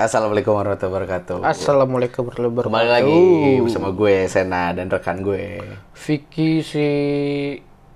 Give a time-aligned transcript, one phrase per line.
[0.00, 1.44] Assalamualaikum warahmatullahi wabarakatuh.
[1.44, 2.72] Assalamualaikum warahmatullahi wabarakatuh.
[2.72, 3.20] Kembali lagi
[3.60, 5.60] bersama gue Sena dan rekan gue.
[5.92, 6.88] Vicky si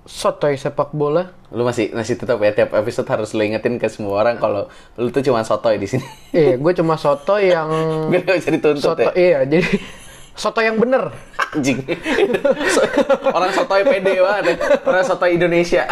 [0.05, 1.33] sotoy sepak bola.
[1.49, 4.69] Lu masih masih tetap ya tiap episode harus lu ingetin ke semua orang kalau
[5.01, 6.05] lu tuh cuma sotoy di sini.
[6.37, 7.73] Iya, gue cuma soto yang
[8.13, 9.13] Gue gak bisa dituntut soto ya.
[9.17, 9.65] iya, jadi
[10.35, 11.15] soto yang bener.
[11.51, 11.81] Anjing.
[13.29, 14.57] Orang sotoy pede banget ya.
[14.83, 15.87] Orang sotoy Indonesia.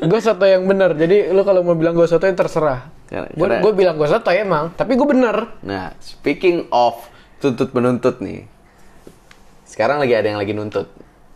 [0.00, 0.94] gue soto yang bener.
[0.94, 2.86] Jadi lu kalau mau bilang gue soto terserah.
[3.04, 5.36] Karena- Gue karena- gue bilang gue soto emang, tapi gue bener.
[5.60, 6.98] Nah, speaking of
[7.38, 8.46] tuntut menuntut nih.
[9.64, 10.86] Sekarang lagi ada yang lagi nuntut.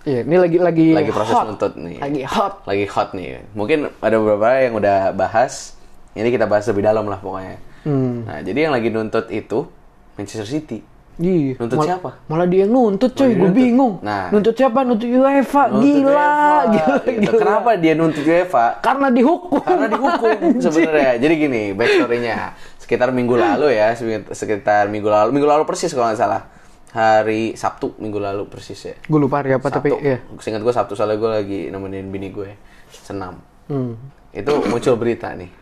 [0.03, 1.45] Iya, ini lagi lagi Lagi proses hot.
[1.47, 1.99] nuntut nih.
[1.99, 2.55] Lagi hot.
[2.65, 3.45] Lagi hot nih.
[3.53, 5.75] Mungkin ada beberapa yang udah bahas.
[6.15, 7.59] Ini kita bahas lebih dalam lah pokoknya.
[7.85, 8.25] Hmm.
[8.25, 9.69] Nah, jadi yang lagi nuntut itu
[10.15, 10.81] Manchester City.
[11.19, 11.59] Iya.
[11.59, 12.11] Nuntut Mal- siapa?
[12.25, 13.99] Malah dia yang nuntut coy, dia gue bingung.
[14.01, 14.31] Nah.
[14.31, 14.87] nuntut siapa?
[14.87, 15.63] Nuntut UEFA.
[15.69, 16.39] Nuntut gila, UEFA.
[16.71, 17.21] gila, Gitu.
[17.21, 17.33] gila.
[17.37, 18.65] Kenapa dia nuntut UEFA?
[18.79, 19.59] Karena dihukum.
[19.61, 20.31] Karena dihukum
[20.65, 21.13] sebenarnya.
[21.19, 22.55] Jadi gini, backstory-nya.
[22.79, 23.93] Sekitar minggu lalu ya,
[24.31, 26.43] sekitar minggu lalu, minggu lalu persis kalau nggak salah.
[26.89, 28.97] Hari Sabtu minggu lalu persis ya.
[29.03, 30.01] Gue lupa hari apa tapi Sabtu.
[30.01, 30.17] ya.
[30.41, 32.57] Seingat gue Sabtu soalnya gue lagi nemenin bini gue
[32.89, 33.45] senam.
[33.67, 33.93] Hmm.
[34.31, 35.53] Itu muncul berita nih.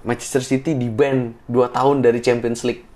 [0.00, 2.87] Manchester City di ban 2 tahun dari Champions League.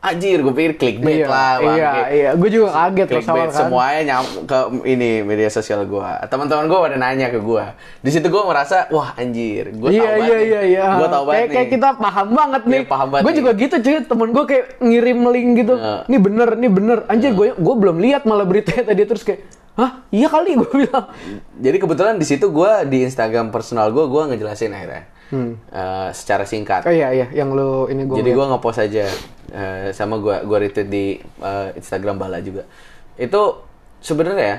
[0.00, 1.52] Anjir, gue pikir clickbait Iya, lah.
[1.60, 1.76] Bang.
[1.76, 2.30] iya, iya.
[2.32, 3.58] Gue juga kaget clickbait awal kan.
[3.60, 6.08] semuanya nyam ke ini media sosial gue.
[6.24, 7.64] Teman-teman gue pada nanya ke gue.
[8.00, 10.24] Di situ gue merasa, wah anjir, gue iya, tahu banget.
[10.24, 10.48] iya, nih.
[10.48, 10.84] iya, iya.
[10.96, 11.74] Gue tahu banget kayak, kayak nih.
[11.76, 12.80] kita paham banget nih.
[12.80, 13.38] Iya, paham banget Gue nih.
[13.44, 13.96] juga gitu cuy.
[14.00, 15.74] Temen gue kayak ngirim link gitu.
[16.08, 16.98] Ini bener, ini bener.
[17.04, 19.40] Anjir, gue gue belum lihat malah beritanya tadi terus kayak,
[19.76, 20.00] hah?
[20.08, 21.12] Iya kali gue bilang.
[21.60, 25.04] Jadi kebetulan di situ gue di Instagram personal gue, gue ngejelasin akhirnya.
[25.32, 26.82] Eh, secara singkat.
[26.82, 27.26] Oh iya, iya.
[27.30, 28.18] Yang lo ini gue.
[28.18, 29.06] Jadi gue ngepost aja
[29.48, 32.66] eh, sama gue gue retweet di eh, Instagram Bala juga.
[33.14, 33.62] Itu
[33.98, 34.58] sebenarnya ya,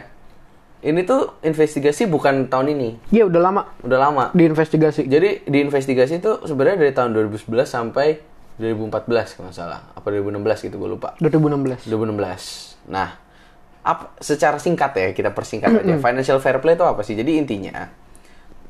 [0.84, 4.24] ini tuh investigasi bukan tahun ini, Iya udah lama udah lama.
[4.32, 5.06] diinvestigasi.
[5.06, 8.08] Jadi di investigasi itu sebenarnya dari tahun 2011 sampai
[8.58, 9.02] 2014
[9.34, 11.18] kalau nggak salah, apa 2016 gitu gue lupa.
[11.18, 11.86] 2016.
[11.86, 12.78] 2016.
[12.88, 13.18] Nah,
[13.82, 15.96] ap- secara singkat ya kita persingkat aja.
[16.00, 17.14] Financial fair play itu apa sih?
[17.14, 17.90] Jadi intinya,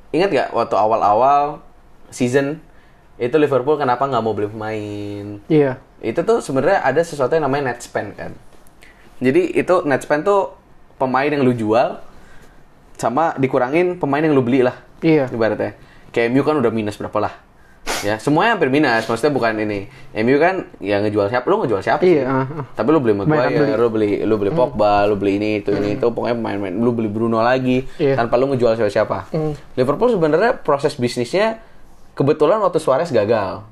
[0.10, 1.60] ingat nggak waktu awal-awal
[2.12, 2.60] season
[3.18, 5.26] itu Liverpool kenapa nggak mau beli pemain?
[5.46, 5.78] Iya.
[6.02, 8.34] Itu tuh sebenarnya ada sesuatu yang namanya net spend kan.
[9.22, 10.58] Jadi itu net spend tuh
[10.98, 12.02] pemain yang lu jual
[12.98, 14.78] sama dikurangin pemain yang lu beli lah.
[15.02, 15.30] Iya.
[15.30, 15.78] Ibaratnya.
[16.10, 17.34] Kayak MU kan udah minus berapa lah.
[18.02, 19.06] Ya, semuanya hampir minus.
[19.06, 19.86] Maksudnya bukan ini.
[20.18, 21.46] MU kan yang ngejual siapa?
[21.50, 22.18] Lu ngejual siapa sih?
[22.18, 22.66] Iya, ah, ah.
[22.74, 23.74] Tapi lu beli Maguire, beli.
[23.78, 26.74] lu beli lu beli Pogba, lu beli ini itu ini itu pokoknya pemain-pemain.
[26.74, 28.18] Lu beli Bruno lagi Iya.
[28.18, 29.30] tanpa lu ngejual siapa-siapa.
[29.78, 31.62] Liverpool sebenarnya proses bisnisnya
[32.16, 33.64] kebetulan waktu Suarez gagal.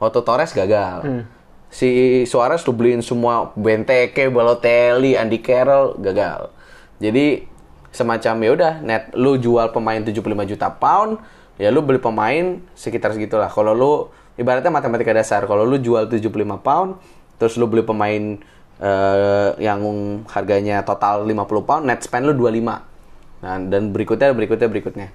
[0.00, 1.26] Waktu Torres gagal.
[1.70, 6.50] Si Suarez lu beliin semua Benteke, Balotelli, Andy Carroll gagal.
[6.98, 7.46] Jadi
[7.90, 11.18] semacam ya udah net lu jual pemain 75 juta pound,
[11.58, 13.50] ya lu beli pemain sekitar segitulah.
[13.50, 13.92] Kalau lu
[14.38, 16.98] ibaratnya matematika dasar, kalau lu jual 75 pound,
[17.38, 18.38] terus lu beli pemain
[18.80, 19.80] eh, yang
[20.30, 22.90] harganya total 50 pound, net spend lu 25.
[23.40, 25.08] Nah, dan berikutnya berikutnya berikutnya.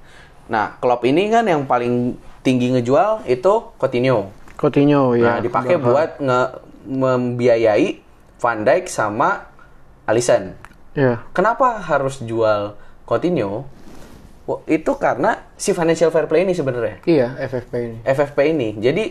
[0.50, 4.30] Nah, Klopp ini kan yang paling tinggi ngejual itu Coutinho.
[4.56, 5.26] Coutinho ya.
[5.26, 6.42] Nah, dipakai buat nge
[6.86, 7.88] membiayai
[8.38, 9.50] Van Dijk sama
[10.06, 10.54] Alisson.
[10.94, 11.26] Iya.
[11.34, 13.66] Kenapa harus jual Coutinho?
[14.70, 17.02] Itu karena si financial fair play ini sebenarnya.
[17.10, 17.98] Iya, FFP ini.
[18.06, 18.70] FFP ini.
[18.78, 19.04] Jadi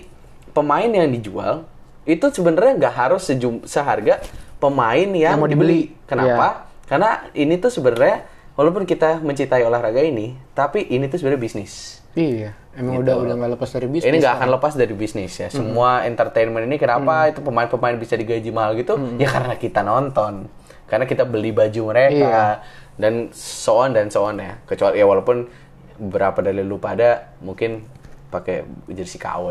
[0.55, 1.67] pemain yang dijual
[2.07, 4.23] itu sebenarnya nggak harus sejum seharga
[4.63, 5.91] pemain yang, Yang mau dibeli.
[5.91, 6.07] dibeli.
[6.07, 6.71] Kenapa?
[6.87, 8.23] Karena ini tuh sebenarnya
[8.55, 11.99] walaupun kita mencintai olahraga ini, tapi ini tuh sebenarnya bisnis.
[12.15, 12.55] Iya.
[12.75, 14.11] Emang udah udah nggak lepas dari bisnis.
[14.11, 15.49] Ini nggak akan lepas dari bisnis ya.
[15.49, 18.99] Semua entertainment ini kenapa itu pemain-pemain bisa digaji mahal gitu?
[19.19, 20.51] Ya karena kita nonton,
[20.91, 22.67] karena kita beli baju mereka
[22.99, 24.59] dan so on dan so on ya.
[24.67, 25.47] Kecuali ya walaupun
[25.95, 27.87] beberapa dari lu pada mungkin
[28.35, 29.47] pakai jersey KW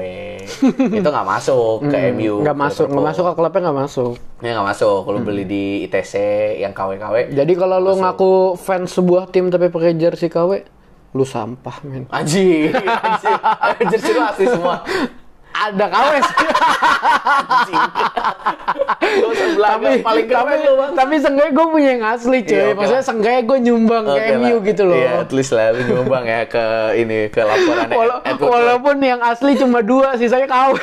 [1.00, 2.44] itu nggak masuk ke MU.
[2.44, 4.14] Nggak masuk, nggak masuk ke klubnya nggak masuk.
[4.44, 4.98] Ya nggak masuk.
[5.08, 6.14] Kalau beli di ITC
[6.60, 10.68] yang KW-KW, Jadi kalau lu ngaku fans sebuah tim tapi pakai jersey KW,
[11.14, 12.10] lu sampah men.
[12.10, 12.74] anjing,
[13.06, 13.38] anjing,
[13.88, 14.82] jersey lu asli semua.
[15.54, 15.86] Ada
[16.18, 16.48] sih.
[19.22, 20.54] Lu sebelaga paling tapi,
[20.98, 22.58] tapi seenggaknya gue punya yang asli cuy.
[22.58, 24.98] Iya, oke Maksudnya seenggaknya gue nyumbang ke Oke MU gitu loh.
[24.98, 26.66] Iya, at least lah lu nyumbang ya ke
[26.98, 30.74] ini ke laporan Wala- walaupun yang asli cuma dua, sisanya KW.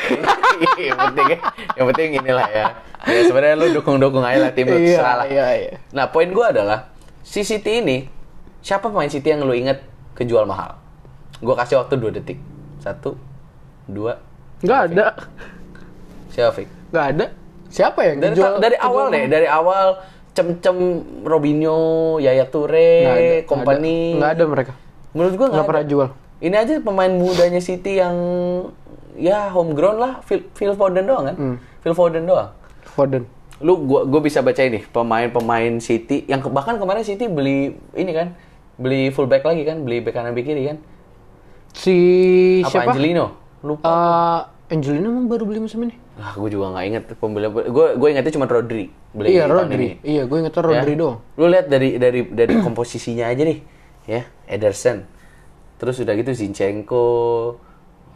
[0.87, 1.27] yang penting
[1.75, 2.67] yang penting inilah ya.
[3.11, 5.27] Ya sebenarnya lu dukung-dukung aja lah tim lu Iya, terserah lah.
[5.27, 5.73] iya, iya.
[5.91, 6.94] Nah, poin gua adalah
[7.27, 8.06] si City ini
[8.62, 9.90] siapa pemain City yang lu inget
[10.20, 10.76] kejual mahal?
[11.38, 12.37] Gua kasih waktu 2 detik.
[12.78, 13.17] Satu,
[13.87, 14.20] dua,
[14.61, 15.06] Nggak ada.
[16.28, 16.69] siapa Fik?
[16.90, 17.26] Nggak ada.
[17.67, 19.87] Siapa yang Dari, dijual- dari awal deh, dari awal
[20.31, 20.76] cem-cem
[21.22, 21.81] Robinho,
[22.19, 22.90] Yaya ada, Toure,
[23.44, 24.12] company.
[24.12, 24.17] ada.
[24.17, 24.72] Nggak ada mereka.
[25.11, 25.90] Menurut gua Nggak nggak pernah ada.
[25.90, 26.08] jual.
[26.40, 28.17] Ini aja pemain mudanya City yang
[29.14, 31.37] ya homegrown lah, Phil, Phil Foden doang kan.
[31.37, 31.56] Hmm.
[31.81, 32.49] Phil Foden doang.
[32.87, 33.28] Foden.
[33.61, 38.11] Lu gua gua bisa baca ini pemain-pemain City yang ke- bahkan kemarin City beli ini
[38.11, 38.32] kan,
[38.81, 40.79] beli fullback lagi kan, beli bek kanan bek kiri kan.
[41.71, 41.97] Si
[42.65, 42.91] Apa siapa?
[42.91, 43.27] Angelino?
[43.61, 43.87] Lupa.
[43.87, 44.41] Eh,
[44.73, 45.94] Angelino emang baru beli musim ini?
[46.17, 47.50] Ah, gue juga nggak inget pembelian.
[47.53, 49.75] Gue gue ingetnya cuma Rodri beli iya, Rodri.
[49.77, 49.88] ini.
[50.00, 50.99] Iya, gue ingetnya Rodri Ya.
[50.99, 51.19] doang.
[51.37, 53.59] Lu lihat dari dari dari komposisinya aja nih,
[54.06, 55.05] ya Ederson.
[55.77, 57.09] Terus udah gitu Zinchenko,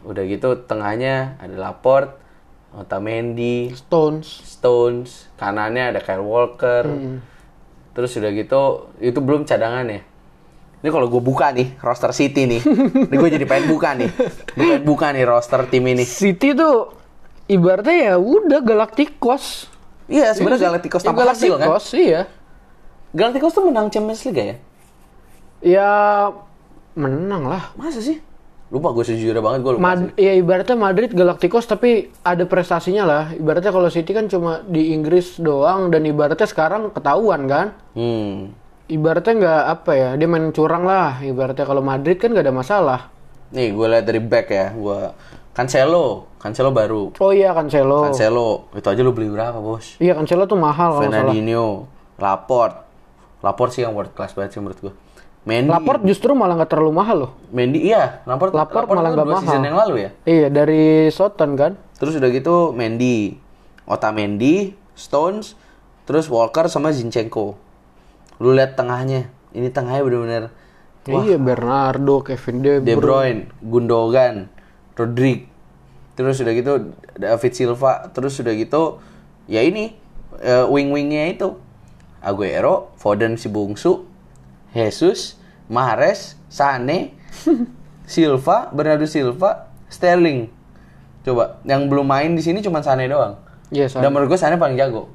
[0.05, 2.13] udah gitu tengahnya ada Laporte,
[2.75, 4.27] Otamendi, Stones.
[4.45, 6.85] Stones, kanannya ada Kyle Walker.
[7.95, 8.61] Terus udah gitu
[8.99, 10.01] itu belum cadangan ya.
[10.85, 12.61] Ini kalau gue buka nih roster City nih,
[13.09, 14.05] ini gue jadi pengen buka nih,
[14.53, 16.05] gue pengen buka nih roster tim ini.
[16.05, 16.93] City tuh
[17.49, 19.65] ibaratnya ya udah Galacticos.
[20.05, 21.65] Iya sebenarnya Galacticos Ya, tanpa hasil kan.
[21.65, 22.21] Galacticos, iya.
[23.17, 24.55] Galacticos tuh menang Champions League ya?
[25.65, 25.89] Ya
[26.93, 27.73] menang lah.
[27.73, 28.21] Masa sih?
[28.69, 29.81] Lupa gue sejujurnya banget gue lupa.
[29.81, 33.23] Mad ya ibaratnya Madrid Galacticos tapi ada prestasinya lah.
[33.33, 37.73] Ibaratnya kalau City kan cuma di Inggris doang dan ibaratnya sekarang ketahuan kan.
[37.97, 38.53] Hmm.
[38.85, 41.17] Ibaratnya nggak apa ya, dia main curang lah.
[41.25, 42.99] Ibaratnya kalau Madrid kan nggak ada masalah.
[43.49, 44.99] Nih gue lihat dari back ya, gue
[45.57, 47.09] Cancelo, Cancelo baru.
[47.17, 48.05] Oh iya Cancelo.
[48.05, 49.97] Cancelo, itu aja lu beli berapa bos?
[49.97, 51.33] Iya Cancelo tuh mahal kalau nggak salah.
[51.33, 51.67] Fernandinho,
[52.21, 52.77] Laporte,
[53.41, 54.93] Laporte sih yang world class banget sih menurut gue.
[55.45, 57.31] Mendy, Laporte justru malah nggak terlalu mahal loh.
[57.49, 59.41] Mendy iya, Laporte, Laporte malah nggak mahal.
[59.49, 60.09] season yang lalu ya.
[60.29, 61.73] Iya dari Soton kan.
[61.97, 63.39] Terus udah gitu Mendy,
[63.89, 65.57] Otamendi, Stones,
[66.05, 67.57] terus Walker sama Zinchenko.
[68.39, 70.43] Lu lihat tengahnya, ini tengahnya bener-bener
[71.05, 72.97] Iya Bernardo, Kevin De De Bruyne.
[72.97, 74.35] Bruyne, Gundogan,
[74.97, 75.45] Rodri,
[76.17, 76.73] terus udah gitu
[77.13, 78.97] David Silva, terus udah gitu
[79.45, 79.93] ya ini
[80.41, 81.61] eh, wing-wingnya itu
[82.25, 84.09] Aguero, Foden si bungsu,
[84.73, 85.37] Jesus,
[85.69, 87.13] Mahrez, Sane,
[88.09, 90.49] Silva, Bernardo Silva, Sterling.
[91.21, 93.37] Coba yang belum main di sini cuma Sane doang.
[93.69, 95.13] Iya Dan menurut gue Sane paling jago.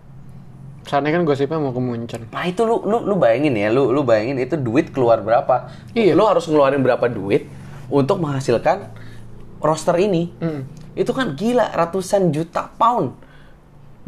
[0.89, 2.27] Sane kan gosipnya mau ke Munchen.
[2.33, 5.71] Nah itu lu lu lu bayangin ya, lu lu bayangin itu duit keluar berapa?
[5.93, 6.17] Iya.
[6.17, 7.47] Lu harus ngeluarin berapa duit
[7.93, 8.91] untuk menghasilkan
[9.61, 10.33] roster ini?
[10.97, 13.13] Itu kan gila ratusan juta pound.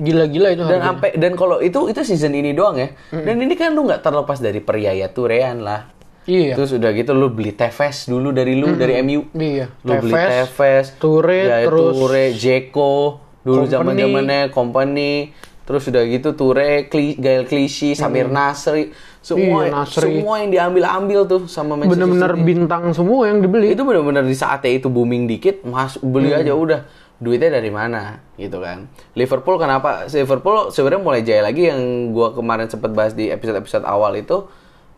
[0.00, 2.88] Gila-gila itu Dan sampai dan kalau itu itu season ini doang ya.
[3.12, 5.92] Dan ini kan lu nggak terlepas dari periaya Turean lah.
[6.24, 6.54] Iya.
[6.54, 9.26] Terus udah gitu lu beli Tevez dulu dari lu dari MU.
[9.34, 9.66] Iya.
[9.82, 11.98] Lu beli Tevez, Tevez, Toure, ya, terus
[12.38, 12.94] Dzeko,
[13.42, 13.74] dulu Company.
[13.74, 15.12] zaman zamannya Company,
[15.62, 20.18] terus udah gitu Toure, Kli, Gael Clichy, Samir Nasri, semua Iya, Nasri.
[20.18, 22.44] semua yang diambil-ambil tuh sama Manchester Bener-bener City.
[22.44, 23.70] bintang semua yang dibeli.
[23.70, 26.40] Itu bener-bener di saatnya itu booming dikit, mas beli Hmm.
[26.40, 26.80] aja udah.
[27.16, 28.90] Duitnya dari mana gitu kan.
[29.12, 30.10] Liverpool kenapa?
[30.10, 31.78] Liverpool sebenarnya mulai jaya lagi yang
[32.10, 34.42] gua kemarin sempat bahas di episode-episode awal itu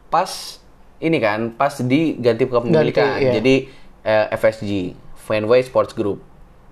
[0.09, 0.57] pas
[0.97, 3.05] ini kan, pas diganti kepemilikan.
[3.13, 3.33] Ganti, iya.
[3.35, 3.55] Jadi
[4.01, 6.25] eh, FSG, Fenway Sports Group.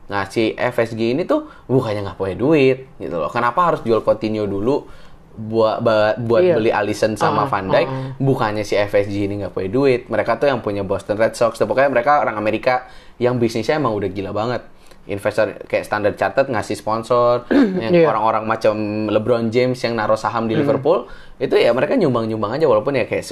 [0.05, 3.29] Nah, si FSG ini tuh bukannya nggak punya duit gitu loh.
[3.29, 4.85] Kenapa harus jual Coutinho dulu
[5.33, 5.81] buat
[6.19, 6.55] buat Iya.
[6.55, 7.89] beli Alisson sama Ah, Van Dijk?
[8.19, 10.01] Bukannya si FSG ini nggak punya duit.
[10.07, 11.57] Mereka tuh yang punya Boston Red Sox.
[11.57, 12.85] Dan pokoknya mereka orang Amerika
[13.17, 14.61] yang bisnisnya emang udah gila banget.
[15.03, 17.43] Investor kayak Standard Chartered ngasih sponsor,
[17.83, 18.07] yang Iya.
[18.07, 18.75] orang-orang macam
[19.09, 23.27] LeBron James yang naruh saham di Liverpool, itu ya mereka nyumbang-nyumbang aja walaupun ya kayak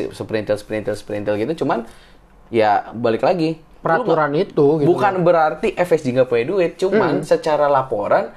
[0.97, 1.87] sprinter gitu cuman
[2.49, 4.87] ya balik lagi Peraturan nggak- itu gitu.
[4.87, 8.29] bukan berarti FSG nggak punya duit cuman secara laporan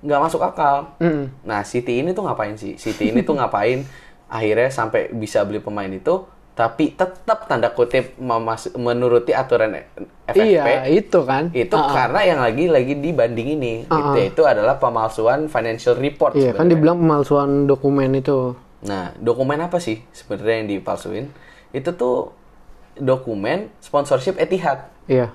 [0.00, 0.96] nggak masuk akal
[1.42, 3.84] nah City ini tuh ngapain sih City ini tuh ngapain
[4.28, 9.80] akhirnya sampai bisa beli pemain itu tapi tetap tanda kutip memas- menuruti aturan
[10.26, 11.48] FFP Iya, itu kan.
[11.50, 11.94] itu Ah, ah.
[11.94, 17.64] karena yang lagi-lagi dibanding ini itu, itu adalah pemalsuan financial report Iya, kan dibilang pemalsuan
[17.64, 18.52] dokumen itu.
[18.82, 21.32] Nah, dokumen apa sih sebenarnya yang dipalsuin?
[21.70, 22.34] Itu tuh
[23.00, 24.86] dokumen sponsorship Etihad.
[25.08, 25.32] Iya.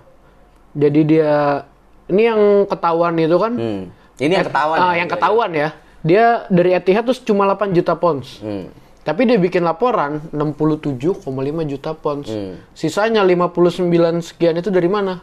[0.77, 1.65] Jadi dia
[2.07, 3.53] ini yang ketahuan itu kan.
[3.57, 3.81] Hmm.
[4.15, 4.77] Ini yang ketahuan.
[4.79, 5.69] Ah, ya, yang gitu ketahuan ya.
[6.05, 8.39] Dia dari Etihad tuh cuma 8 juta pounds.
[8.39, 8.69] Hmm.
[9.05, 11.21] Tapi dia bikin laporan 67,5
[11.65, 12.29] juta pounds.
[12.29, 12.57] Hmm.
[12.73, 13.89] Sisanya 59
[14.21, 15.21] sekian itu dari mana?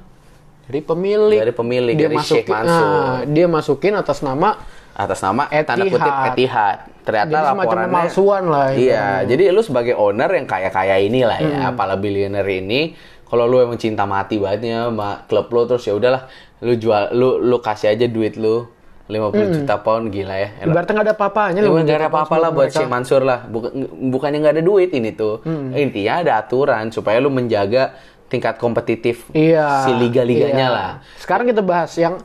[0.66, 1.38] Dari pemilik.
[1.42, 2.87] Dari pemilik, dia dari Sheikh masukin, Mansur.
[2.87, 6.28] nah, dia masukin atas nama Atas nama tanda kutip Etihad.
[6.30, 6.76] Etihad.
[7.02, 11.75] Ternyata Jadi laporannya pemalsuan lah, Iya, jadi lu sebagai owner yang kaya-kaya inilah ya, Hmm.
[11.75, 12.94] para billionaire ini,
[13.25, 16.30] kalau lu emang cinta mati bangetnya sama klub lu terus ya udahlah,
[16.61, 18.70] lu jual lu lu kasih aja duit lu
[19.11, 19.54] 50 Hmm.
[19.58, 20.49] juta pound gila ya.
[20.62, 21.75] Ibaratnya nggak ada apa-apanya Ya, loh.
[21.75, 23.44] nggak ada apa-apa lah buat si Mansur lah.
[23.44, 23.70] Bukan,
[24.08, 25.42] bukannya nggak ada duit ini tuh.
[25.42, 25.75] Hmm.
[25.75, 27.99] Intinya ada aturan supaya lu menjaga
[28.30, 29.84] tingkat kompetitif Iya.
[29.84, 30.68] si liga-liganya iya.
[30.70, 30.90] lah.
[31.18, 32.22] Sekarang kita bahas yang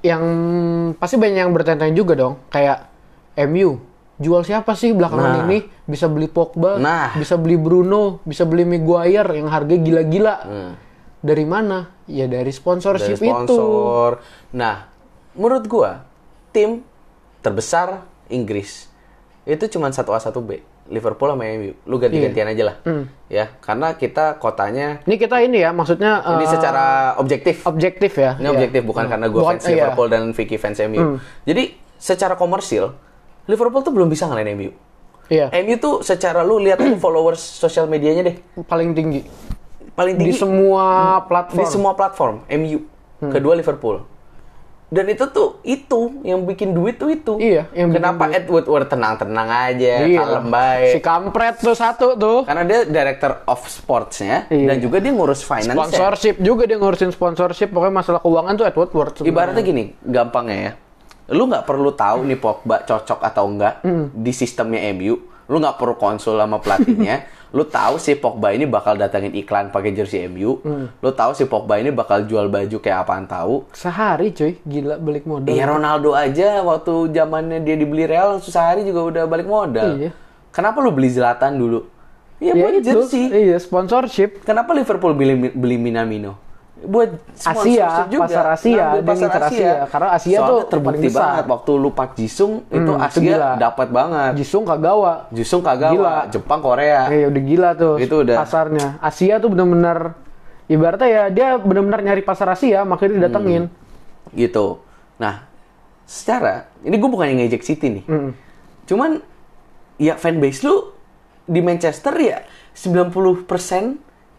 [0.00, 0.22] yang
[0.94, 2.86] pasti banyak yang bertanya juga dong, kayak
[3.46, 3.78] MU
[4.18, 5.44] jual siapa sih belakangan Nah.
[5.46, 7.14] ini bisa beli Pogba, Nah.
[7.14, 10.36] bisa beli Bruno, bisa beli Maguire yang harga gila-gila.
[10.42, 10.72] Hmm.
[11.18, 11.90] Dari mana?
[12.06, 13.26] Ya dari Dari sponsorship itu.
[13.26, 14.22] sponsor.
[14.54, 14.86] Nah,
[15.34, 16.02] menurut gua
[16.50, 16.82] tim
[17.38, 18.90] terbesar Inggris
[19.44, 22.76] itu cuma satu A satu B Liverpool sama MU lu ganti-gantian aja lah.
[23.26, 27.60] Ya karena kita kotanya Ini kita ini ya, maksudnya ini eh, secara objektif.
[27.62, 28.36] objektif ya.
[28.36, 29.74] ini objektif bukan karena gue Bukan- fans iya.
[29.84, 31.62] Liverpool dan Vicky fans MU jadi
[31.94, 32.96] secara komersil
[33.44, 34.70] Liverpool tuh belum bisa ngalahin MU
[35.28, 38.36] Iya, MU tuh secara lu lihat followers sosial medianya deh.
[38.64, 39.20] Paling tinggi.
[39.92, 40.40] Paling di tinggi?
[40.40, 40.84] semua
[41.22, 41.58] platform.
[41.58, 42.78] di semua platform MU
[43.20, 44.06] kedua Liverpool
[44.88, 49.44] dan itu tuh itu yang bikin duit tuh itu Iya, yang kenapa Ed Woodward tenang-tenang
[49.46, 50.16] aja Iya.
[50.18, 52.42] kalem baik Si kampret tuh satu tuh.
[52.42, 54.66] karena dia director of sportsnya Iya.
[54.66, 57.68] dan juga dia ngurus finance Sponsorship juga dia ngurusin sponsorship.
[57.68, 59.12] Pokoknya masalah keuangan tuh Edward Ward.
[59.14, 59.28] sebenarnya.
[59.30, 60.72] ibaratnya gini gampangnya ya
[61.28, 64.08] lu nggak perlu tahu nih Pogba cocok atau enggak Hmm.
[64.10, 68.94] di sistemnya MU lu nggak perlu konsul sama pelatihnya lu tahu si Pogba ini bakal
[68.94, 70.92] datangin iklan pakai jersey MU Hmm.
[70.94, 75.24] lu tahu si Pogba ini bakal jual baju kayak apaan tahu Sehari cuy, gila balik
[75.24, 75.48] modal.
[75.48, 79.96] Iya Ronaldo aja waktu zamannya dia dibeli Real langsung sehari juga udah balik modal.
[79.96, 80.10] Iya.
[80.50, 81.88] Kenapa lu beli Zlatan dulu?
[82.36, 83.24] Iya Ya buat jersey.
[83.30, 84.42] iya sponsorship.
[84.42, 86.36] Kenapa Liverpool beli beli Minamino?
[86.78, 88.30] Buat Asia, juga.
[88.30, 89.72] pasar Asia, Ngambil dia ngincer Asia.
[89.90, 93.88] Karena Asia Soalnya tuh terbukti banget waktu lu Pak Jisung itu Hmm, itu Asia dapat
[93.90, 94.32] banget.
[94.38, 95.26] Jisung Kagawa.
[95.28, 96.16] Jisung Kagawa, Gila.
[96.30, 97.10] Jepang, Korea.
[97.10, 98.36] Eh udah gila tuh Itu udah.
[98.38, 98.86] pasarnya.
[98.98, 100.14] Asia tuh bener-bener
[100.66, 103.64] ibaratnya ya dia bener-bener nyari pasar Asia makanya dia datengin.
[104.30, 104.78] Gitu.
[105.18, 105.50] Nah,
[106.04, 108.04] secara ini gue bukan yang ngejek City nih.
[108.06, 108.30] Hmm.
[108.84, 109.18] Cuman
[109.98, 110.94] ya fanbase lu
[111.42, 112.38] di Manchester ya
[112.72, 113.42] 90%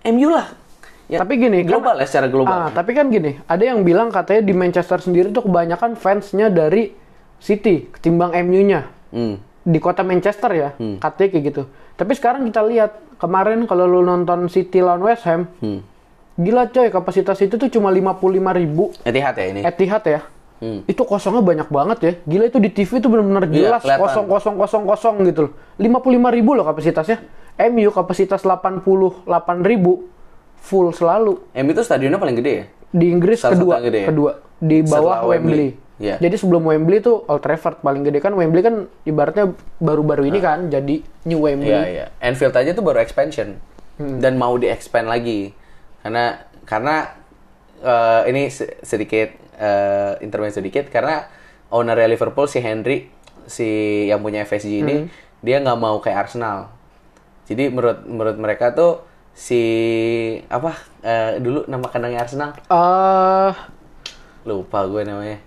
[0.07, 0.47] MU lah.
[1.09, 2.53] Ya, Tapi gini, kan- global ya secara global.
[2.53, 6.93] Ah, tapi kan gini, ada yang bilang katanya di Manchester sendiri tuh kebanyakan fansnya dari
[7.37, 8.85] City ketimbang MU-nya.
[9.09, 9.41] Hmm.
[9.59, 11.61] Di kota Manchester ya, katanya kayak gitu.
[11.95, 15.81] Tapi sekarang kita lihat, kemarin kalau lu nonton City lawan West Ham, Hmm.
[16.37, 19.61] gila coy, kapasitas itu tuh cuma 55 ribu Etihad ya ini.
[19.61, 20.21] Etihad ya.
[20.59, 20.85] Hmm.
[20.85, 22.13] Itu kosongnya banyak banget ya.
[22.21, 25.51] Gila itu di TV tuh benar-benar Iya, jelas kosong kosong kosong kosong gitu loh.
[25.75, 27.17] 55 ribu loh kapasitasnya.
[27.57, 29.25] MU kapasitas 88
[29.63, 30.05] ribu
[30.59, 31.39] full selalu.
[31.53, 32.65] MU itu stadionnya paling gede ya?
[32.89, 34.07] Di Inggris Salah kedua, gede ya?
[34.07, 35.53] kedua di bawah Setelah Wembley.
[35.53, 35.69] Wembley.
[35.99, 36.15] Iya.
[36.17, 40.67] Jadi sebelum Wembley tuh Old Trafford paling gede kan Wembley kan ibaratnya baru-baru ini kan
[40.67, 41.69] jadi New Wembley.
[41.69, 42.05] Iya, iya.
[42.19, 43.59] Anfield aja tuh baru expansion.
[43.95, 44.17] Hmm.
[44.17, 45.51] Dan mau di-expand lagi.
[45.99, 46.95] Karena karena
[47.77, 51.27] eh, ini se- sedikit eh intermezzo sedikit karena
[51.67, 53.11] owner Liverpool si Henry
[53.43, 53.67] si
[54.07, 55.07] yang punya FSG ini Hmm.
[55.39, 56.71] dia nggak mau kayak Arsenal.
[57.43, 59.03] Jadi menurut menurut mereka tuh
[59.39, 59.61] si
[60.45, 63.51] apa eh, dulu nama kandangnya Arsenal Eh,
[64.43, 65.39] lupa gue namanya.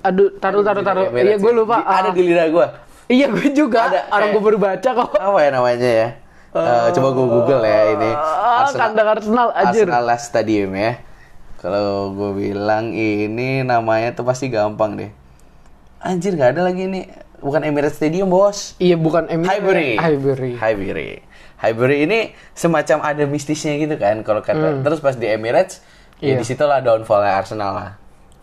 [0.00, 1.08] aduh, taruh taruh taruh.
[1.10, 1.76] Iya gue lupa.
[1.78, 2.66] Di- ada di lidah gue.
[3.10, 3.84] Iya gue juga.
[3.86, 5.10] Ada, Orang kayak- gue baru baca kok.
[5.14, 6.08] Apa ya namanya ya?
[6.50, 8.10] Eh, coba gue google ya ini.
[8.10, 9.84] Ah, kandang Arsenal anjir.
[9.84, 11.00] Arsenal Last Stadium ya.
[11.56, 15.10] Kalau gue bilang ini namanya tuh pasti gampang deh.
[15.98, 17.00] Anjir nggak ada lagi ini.
[17.38, 18.76] Bukan Emirates Stadium bos.
[18.76, 19.44] Iya bukan MU.
[19.44, 19.96] Highbury.
[19.96, 20.52] Highbury.
[20.56, 21.10] Highbury.
[21.60, 22.18] Highbury ini
[22.50, 24.20] semacam ada mistisnya gitu kan.
[24.20, 25.84] Kalau kata terus pas di Emirates, ya
[26.18, 26.26] Hmm.
[26.26, 26.36] Iya.
[26.36, 27.90] di situ lah downfallnya Arsenal lah.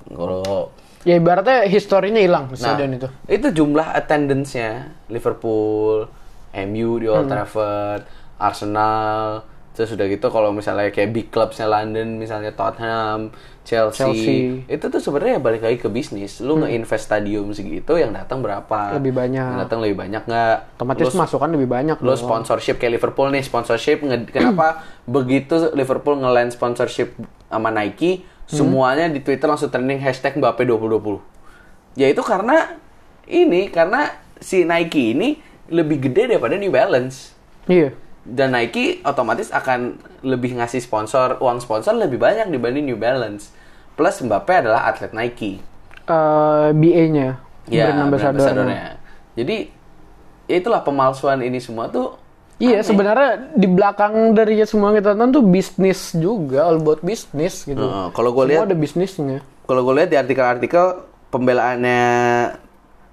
[0.08, 0.72] Kalau
[1.02, 3.08] Ya ibaratnya historinya hilang Nah, stadion itu.
[3.28, 6.10] itu jumlah attendance-nya Liverpool,
[6.54, 7.16] MU di Hmm.
[7.16, 8.02] Old Trafford,
[8.38, 9.42] Arsenal,
[9.78, 13.30] terus udah gitu kalau misalnya kayak big clubsnya London, misalnya Tottenham,
[13.62, 14.38] Chelsea, Chelsea.
[14.58, 14.66] Hmm.
[14.66, 16.42] itu tuh sebenarnya balik lagi ke bisnis.
[16.42, 18.98] Lu nge-invest stadium segitu, yang datang berapa?
[18.98, 19.38] Lebih banyak.
[19.46, 20.58] Yang datang lebih banyak nggak?
[20.74, 21.98] Otomatis Lu- masukan lebih banyak.
[22.00, 22.18] lo dong.
[22.18, 27.14] sponsorship kayak Liverpool nih sponsorship nge- kenapa begitu Liverpool nge-land sponsorship
[27.46, 31.20] sama Nike semuanya di Twitter langsung trending hashtag Mbappe 2020
[31.94, 32.80] ya itu karena
[33.26, 34.08] ini karena
[34.38, 35.36] si Nike ini
[35.68, 37.36] lebih gede daripada New Balance
[37.68, 37.92] Iya.
[38.28, 43.50] Dan Nike otomatis akan lebih ngasih sponsor uang sponsor lebih banyak dibanding New Balance
[43.94, 45.64] plus Mbappe adalah atlet Nike
[46.04, 47.40] Eh, BA-nya.
[47.66, 48.96] ya brand ambassador-nya.
[49.34, 49.68] jadi
[50.46, 52.16] ya itulah pemalsuan ini semua tuh
[52.58, 57.78] Iya, sebenarnya di belakang dari semua kita tonton tuh bisnis juga, all about bisnis gitu.
[57.78, 59.46] Heeh, kalau Semua lihat- ada bisnisnya.
[59.64, 62.02] kalau gue lihat di artikel-artikel pembelaannya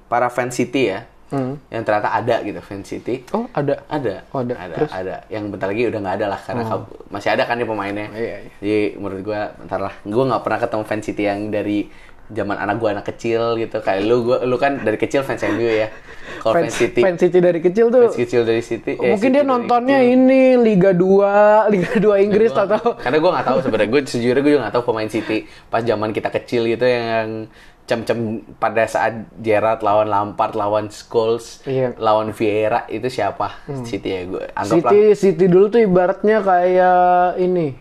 [0.06, 1.54] para fans City ya, Hmm.
[1.68, 3.82] yang ternyata ada gitu fans City, Oh, ada.
[3.86, 4.54] ada, Oh, ada.
[4.56, 4.88] ada, Terus?
[4.88, 4.96] Oh.
[4.96, 5.16] ada.
[5.26, 8.06] Yang bentar lagi udah nggak ada lah karena kab- masih ada kan nih pemainnya.
[8.08, 8.50] Iya, iya.
[8.56, 11.78] Jadi menurut gue, bentar lah, gue nggak pernah ketemu fans City yang dari
[12.26, 15.60] zaman anak gue anak kecil gitu kayak lu gue lu kan dari kecil fans MU
[15.60, 15.92] ya
[16.40, 18.00] kalau fans, City fans City dari kecil tuh.
[18.02, 20.16] fans kecil dari City eh, mungkin City dia nontonnya kecil.
[20.16, 24.40] ini Liga 2, Liga 2 Inggris Gua- atau karena gue nggak tahu sebenarnya gue sejujurnya
[24.40, 25.38] gue juga nggak tahu pemain City
[25.68, 27.44] pas zaman kita kecil gitu yang
[27.84, 28.18] cem-cem
[28.56, 31.92] pada saat Gerrard lawan Lampard lawan Scholes Iya.
[31.96, 37.00] lawan Vieira itu siapa City ya gue anggaplah City City dulu tuh ibaratnya kayak
[37.36, 37.76] ini.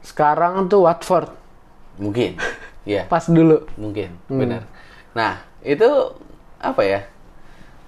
[0.00, 1.28] Sekarang tuh Watford
[1.98, 2.40] mungkin
[2.88, 3.68] ya pas dulu.
[3.74, 4.38] mungkin Hmm.
[4.38, 4.62] benar
[5.12, 5.84] nah itu
[6.56, 7.00] apa ya?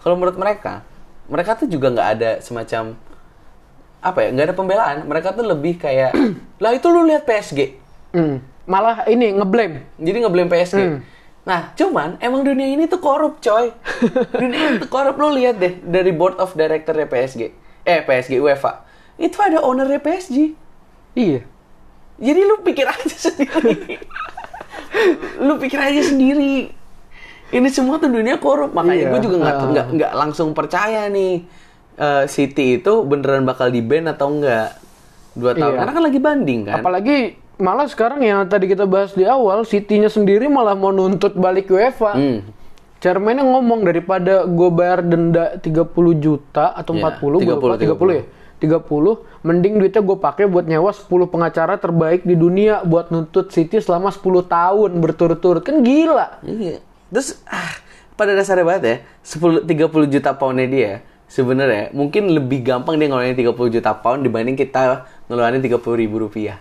[0.00, 0.82] Kalau menurut mereka,
[1.26, 2.96] mereka tuh juga nggak ada semacam
[3.98, 4.28] apa ya?
[4.30, 4.96] nggak ada pembelaan.
[5.04, 6.16] Mereka tuh lebih kayak,
[6.62, 7.76] lah itu lu lihat PSG.
[8.10, 8.40] Hmm.
[8.64, 9.84] Malah ini ngeblame.
[9.96, 10.78] Jadi ngeblame PSG.
[11.40, 13.72] Nah, cuman emang dunia ini tuh korup, coy.
[14.42, 17.42] dunia ini tuh korup lo lihat deh dari board of director PSG.
[17.82, 18.84] Eh, PSG UEFA.
[19.16, 20.52] Itu ada ownernya PSG.
[21.12, 21.40] Iya.
[22.16, 23.96] Jadi lu pikir aja sendiri.
[25.40, 26.68] lu pikir aja sendiri.
[27.50, 28.70] Ini semua tuh dunia korup.
[28.70, 29.10] Makanya Iya.
[29.10, 29.66] gue juga nggak Ah.
[29.66, 31.42] nggak nggak langsung percaya nih
[31.96, 34.76] eh, City itu beneran bakal di ban atau enggak
[35.32, 35.72] dua tahun.
[35.72, 35.78] Iya.
[35.80, 36.76] Karena kan lagi banding kan.
[36.78, 37.18] Apalagi
[37.60, 42.16] malah sekarang yang tadi kita bahas di awal, City-nya sendiri malah mau nuntut balik UEFA.
[42.16, 42.40] Hmm.
[43.00, 45.88] Chairman-nya ngomong daripada gue bayar denda 30
[46.20, 48.24] juta atau Iya, 40, gue 30, lupa, 30 ya.
[48.60, 53.80] 30, mending duitnya gue pakai buat nyewa 10 pengacara terbaik di dunia buat nuntut City
[53.80, 55.64] selama 10 tahun berturut-turut.
[55.64, 56.44] Kan gila.
[56.44, 56.84] Iya.
[57.08, 57.72] Terus ah,
[58.20, 60.92] pada dasarnya banget ya, 10 30 juta poundnya dia
[61.30, 66.58] sebenarnya mungkin lebih gampang dia ngeluarin 30 juta pound dibanding kita ngeluarin 30 ribu rupiah.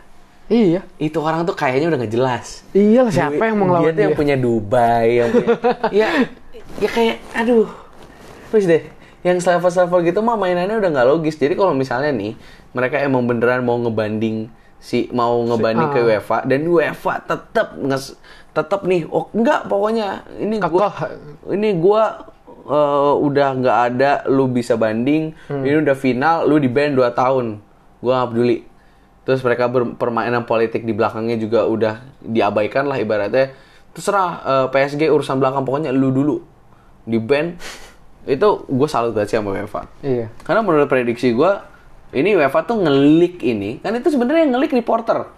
[0.50, 0.82] Iya.
[0.98, 2.66] Itu orang tuh kayaknya udah nggak jelas.
[2.74, 3.94] Iya lah siapa yang mau ngelawan dia?
[3.94, 5.50] tuh yang punya Dubai, yang punya,
[6.02, 6.10] ya,
[6.82, 7.70] ya kayak, aduh,
[8.50, 8.84] terus deh,
[9.22, 11.38] yang selevel-selevel gitu mah mainannya udah nggak logis.
[11.38, 12.34] Jadi kalau misalnya nih,
[12.74, 16.06] mereka emang beneran mau ngebanding si mau ngebanding ke ah.
[16.08, 18.16] UEFA dan UEFA tetap nges
[18.50, 20.88] tetap nih, oh enggak pokoknya ini gua
[21.52, 22.26] ini gua
[22.64, 25.62] eh, udah nggak ada, lu bisa banding, Hmm.
[25.62, 27.60] ini udah final, lu di ban 2 tahun,
[28.00, 28.58] gua nggak peduli.
[29.22, 33.54] Terus mereka permainan politik di belakangnya juga udah diabaikan lah ibaratnya.
[33.92, 36.36] Terserah eh, PSG urusan belakang pokoknya lu dulu
[37.04, 37.54] di ban.
[38.26, 39.90] Itu gue salut banget sih sama UEFA.
[40.00, 40.30] Iya.
[40.40, 41.52] Karena menurut prediksi gue
[42.12, 45.30] ini UEFA tuh ngelik ini kan itu sebenarnya yang ngelik reporter.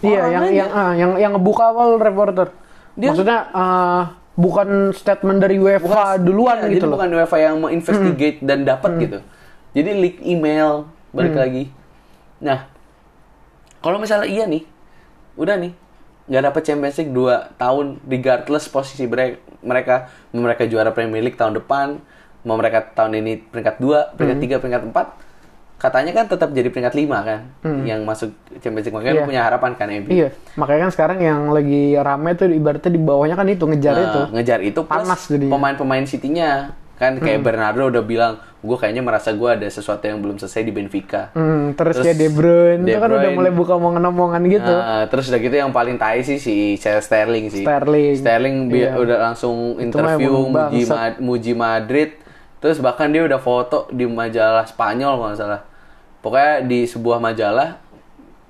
[0.00, 0.52] Iya, Orang yang aja.
[0.52, 2.48] yang ah, yang yang ngebuka awal reporter.
[2.92, 6.92] Dia- Maksudnya ah, bukan statement dari UEFA duluan Iya, gitu jadi loh.
[6.96, 9.18] bukan UEFA yang mau investigate dan dapat gitu.
[9.72, 11.64] Jadi leak email balik lagi.
[12.38, 12.71] Nah,
[13.82, 14.62] kalau misalnya iya nih,
[15.34, 15.72] udah nih
[16.22, 19.94] nggak dapet Champions League 2 tahun regardless posisi mereka
[20.30, 21.98] mau mereka juara Premier League tahun depan
[22.40, 25.30] mau mereka tahun ini peringkat 2, peringkat 3, peringkat 4
[25.78, 27.40] katanya kan tetap jadi peringkat 5 kan
[27.82, 29.26] yang masuk Champions League makanya lu Iya.
[29.26, 33.34] punya harapan kan MU Iya, makanya kan sekarang yang lagi rame tuh ibaratnya di bawahnya
[33.34, 34.20] kan itu ngejar Nah, itu.
[34.32, 35.52] ngejar itu plus Panas jadinya.
[35.52, 36.50] pemain-pemain City-nya
[37.02, 40.70] kan kayak Bernardo udah bilang gue kayaknya merasa gue ada sesuatu yang belum selesai di
[40.70, 44.70] Benfica Hmm, terus, Terus kayak De Bruyne, De itu kan udah mulai buka omongan-omongan gitu.
[44.70, 47.66] Nah, terus udah gitu yang paling tai sih si Sterling sih.
[47.66, 48.14] Sterling.
[48.14, 48.94] Sterling Iya.
[48.94, 50.86] udah langsung interview muji.
[50.86, 52.10] Ma- muji Madrid.
[52.56, 55.62] Terus bahkan dia udah foto di majalah Spanyol kalau nggak salah.
[56.22, 57.82] Pokoknya di sebuah majalah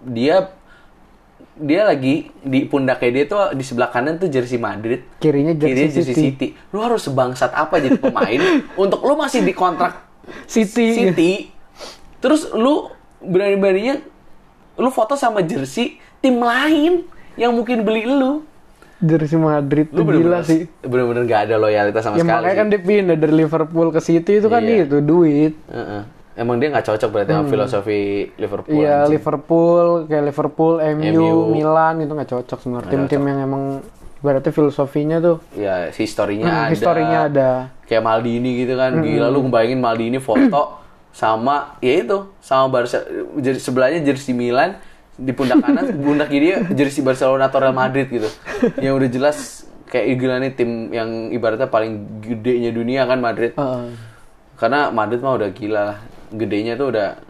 [0.02, 0.52] dia
[1.54, 5.04] dia lagi di pundaknya dia tuh di sebelah kanan tuh jersey Madrid.
[5.18, 6.24] Kirinya jersey Kirinya jersey City.
[6.26, 6.46] City.
[6.70, 8.40] Lu harus sebangsat apa jadi pemain
[8.82, 10.00] untuk lu masih di kontrak
[10.44, 10.92] City.
[10.94, 11.32] City.
[12.18, 12.88] Terus lu
[13.18, 14.00] berani-beraninya
[14.74, 18.48] lu foto sama jersey tim lain yang mungkin beli lu.
[18.98, 20.70] Jersey Madrid Lu tuh gila sih.
[20.78, 22.38] Bener-bener gak ada loyalitas sama Ya sekali.
[22.38, 24.86] makanya kan dia pindah dari Liverpool ke City itu kan Iya.
[24.86, 25.58] itu duit.
[25.66, 26.02] Heeh.
[26.32, 28.00] Emang dia nggak cocok berarti sama filosofi
[28.34, 28.72] Liverpool.
[28.72, 28.80] Hmm.
[28.80, 29.12] Iya anjing.
[29.12, 31.36] Liverpool kayak Liverpool, MU, MU.
[31.50, 32.90] Milan itu nggak cocok sebenarnya.
[32.90, 33.62] Tim-tim yang emang
[34.18, 36.70] berarti filosofinya tuh Ya, historinya Hmm, ada.
[36.70, 37.50] historinya ada.
[37.66, 37.84] Hmm.
[37.84, 38.90] Kayak Maldini gitu kan.
[38.96, 43.04] Gila lu ngebayangin Maldini foto sama ya itu, sama Barca
[43.36, 44.80] jer- sebelahnya jersey Milan
[45.12, 48.32] di pundak kanan, pundak kiri jersey Barcelona atau Real Madrid gitu.
[48.78, 53.52] yang udah jelas kayak gila nih tim yang ibaratnya paling gedenya dunia kan Madrid.
[53.52, 53.92] Heeh.
[54.54, 55.98] Karena Madrid mah udah gila lah.
[56.32, 57.20] Gedenya tuh udah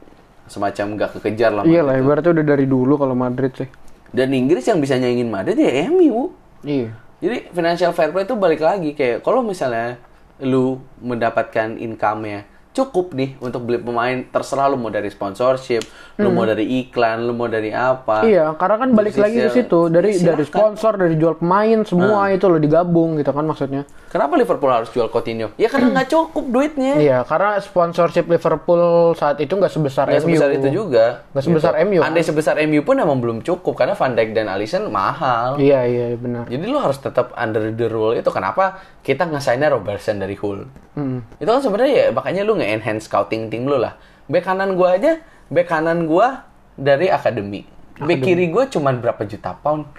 [0.46, 1.64] semacam gak kekejar lah.
[1.66, 3.68] Iya lah, ibaratnya udah dari dulu kalau Madrid sih.
[4.12, 6.30] Dan Inggris yang bisa nyaingin Madrid ya MU.
[6.62, 6.92] Iya.
[7.22, 9.96] Jadi financial fair play itu balik lagi kayak kalau misalnya
[10.42, 15.84] lu mendapatkan income-nya cukup nih untuk beli pemain terserah lu mau dari sponsorship,
[16.16, 18.24] lu mau dari iklan, lu mau dari apa.
[18.24, 18.32] Hmm.
[18.32, 20.28] Iya, karena kan balik lagi ke situ dari Silahkan.
[20.32, 23.84] dari sponsor, dari jual pemain, semua itu loh digabung gitu kan maksudnya.
[24.08, 25.56] Kenapa Liverpool harus jual Coutinho?
[25.56, 27.00] Ya karena nggak cukup duitnya.
[27.00, 30.26] Iya, karena sponsorship Liverpool saat itu nggak sebesar Nggak MU.
[30.28, 31.04] sebesar itu juga.
[31.32, 32.00] Nggak sebesar MU.
[32.00, 35.56] Andai sebesar MU pun emang belum cukup karena Van Dijk dan Alisson mahal.
[35.56, 36.44] Iya, iya benar.
[36.48, 38.28] Jadi lu harus tetap under the rule itu.
[38.28, 40.66] Kenapa kita ngesainnya Robertson dari Hull?
[40.94, 41.26] Hmm.
[41.42, 43.98] Itu kan sebenarnya ya makanya lu nge-enhance scouting tim lu lah.
[44.30, 45.18] Back kanan gua aja,
[45.50, 46.46] back kanan gua
[46.78, 47.66] dari akademi.
[47.98, 49.90] Back kiri gua cuman berapa juta pound?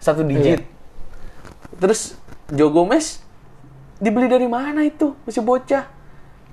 [0.00, 0.64] Satu digit.
[1.80, 2.16] Terus
[2.52, 3.24] Joe Gomez
[3.96, 5.16] dibeli dari mana itu?
[5.24, 5.84] Masih bocah.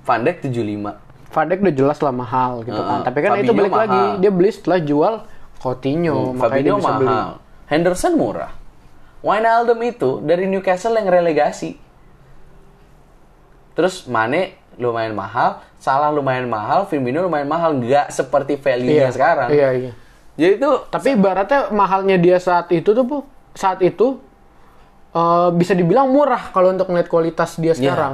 [0.07, 0.95] Van Dijk 75.
[1.35, 3.03] Van Dijk udah jelas lah mahal gitu kan.
[3.03, 3.05] Heeh.
[3.11, 4.19] Tapi kan itu Fabinho balik lagi, mahal.
[4.23, 5.13] dia beli setelah jual
[5.59, 6.99] Coutinho, makanya dia Fabinho bisa mahal.
[7.03, 7.15] beli.
[7.67, 8.51] Henderson murah.
[9.21, 11.77] Wijnaldum itu dari Newcastle yang relegasi.
[13.73, 19.49] Terus Mane lumayan mahal, Salah lumayan mahal, Firmino lumayan mahal, nggak seperti value-nya sekarang.
[19.53, 19.91] Iya, iya.
[20.37, 23.17] Jadi itu Tapi ibaratnya mahalnya dia saat itu tuh, Bu,
[23.53, 24.17] saat itu
[25.13, 27.77] eh, bisa dibilang murah kalau untuk ngeliat kualitas dia Iya.
[27.77, 28.13] sekarang.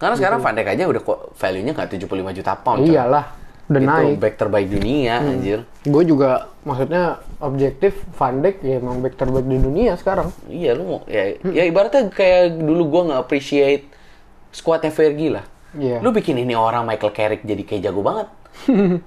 [0.00, 2.88] Karena sekarang Van Dijk aja udah kok value-nya nggak 75 juta pound.
[2.88, 3.26] Iyalah,
[3.70, 4.18] udah itu naik.
[4.18, 5.58] back terbaik dunia anjir.
[5.86, 10.34] Gue juga maksudnya objektif Van Dijk ya emang back terbaik di dunia sekarang.
[10.50, 13.86] Iya lu mau ya, ya ibaratnya kayak dulu gua nggak appreciate
[14.50, 15.46] squadnya Fergie lah.
[15.78, 16.02] Iya.
[16.02, 18.26] Lu bikin ini orang Michael Carrick jadi kayak jago banget.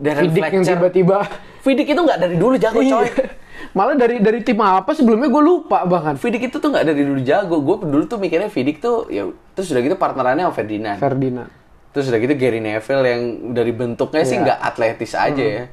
[0.00, 1.28] Darren Vidic yang tiba-tiba
[1.60, 2.88] Vidic itu nggak dari dulu jago coy.
[2.88, 3.04] Iya.
[3.76, 6.16] Malah dari dari tim apa sebelumnya gue lupa bahkan.
[6.16, 7.60] Vidic itu tuh nggak dari dulu jago.
[7.60, 10.96] Gue dulu tuh mikirnya Vidic tuh ya terus udah gitu partnerannya sama Ferdinand.
[10.96, 11.59] Ferdinand.
[11.90, 14.42] Terus udah gitu Gary Neville yang dari bentuknya sih Iya.
[14.44, 15.64] nggak atletis aja ya.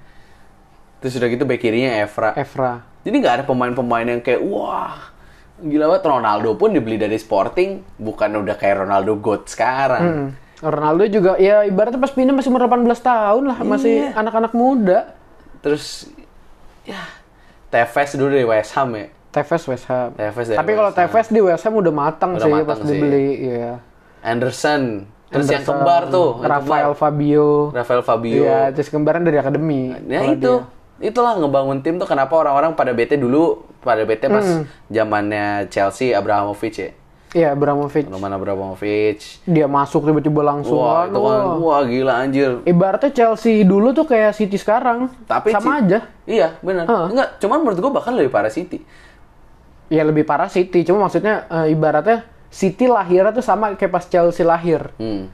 [0.98, 2.34] Terus udah gitu back kirinya Evra.
[2.34, 2.74] Evra.
[3.02, 5.14] Jadi nggak ada pemain-pemain yang kayak wah
[5.58, 10.04] gila banget Ronaldo pun dibeli dari Sporting bukan udah kayak Ronaldo God sekarang.
[10.04, 10.30] Hmm.
[10.58, 14.18] Ronaldo juga ya ibaratnya pas pindah masih umur 18 tahun lah, masih Iya.
[14.18, 15.14] anak-anak muda.
[15.62, 16.10] Terus
[16.82, 16.98] ya
[17.68, 19.06] Tevez dulu dari West Ham ya.
[19.30, 20.14] Tevez West Ham.
[20.14, 20.90] Tevez Tapi kalau.
[20.90, 22.90] Tevez di West Ham udah matang Udah sih matang pas sih.
[22.90, 23.78] dibeli, ya.
[24.26, 25.06] Anderson.
[25.28, 26.96] Terus yang kembar tuh, Rafael kembar.
[26.96, 27.50] Fabio.
[27.70, 28.44] Rafael Fabio.
[28.44, 29.92] Iya, terus kembaran dari akademi.
[30.08, 30.64] Ya itu.
[30.98, 34.66] Itulah ngebangun tim tuh kenapa orang-orang pada bete dulu pada bete pas Hmm.
[34.88, 36.90] zamannya Chelsea Abramovich ya.
[36.90, 37.06] dia.
[37.36, 38.08] Iya, Abramovich.
[38.08, 39.44] Roman Abramovich.
[39.44, 40.80] Dia masuk tiba-tiba langsung.
[40.80, 41.60] Wah, kan, itu kan wah.
[41.60, 42.64] wah gila anjir.
[42.64, 45.12] Ibaratnya Chelsea dulu tuh kayak City sekarang.
[45.28, 46.00] Tapi sama Ci- aja.
[46.24, 46.88] Iya, benar.
[46.88, 47.08] Heeh.
[47.12, 48.80] Enggak, cuman menurut gua bahkan lebih parah City.
[49.88, 54.42] Ya lebih parah City, cuma maksudnya eh, ibaratnya City lahirnya tuh sama kayak pas Chelsea
[54.42, 54.90] lahir.
[54.96, 55.28] Hmm.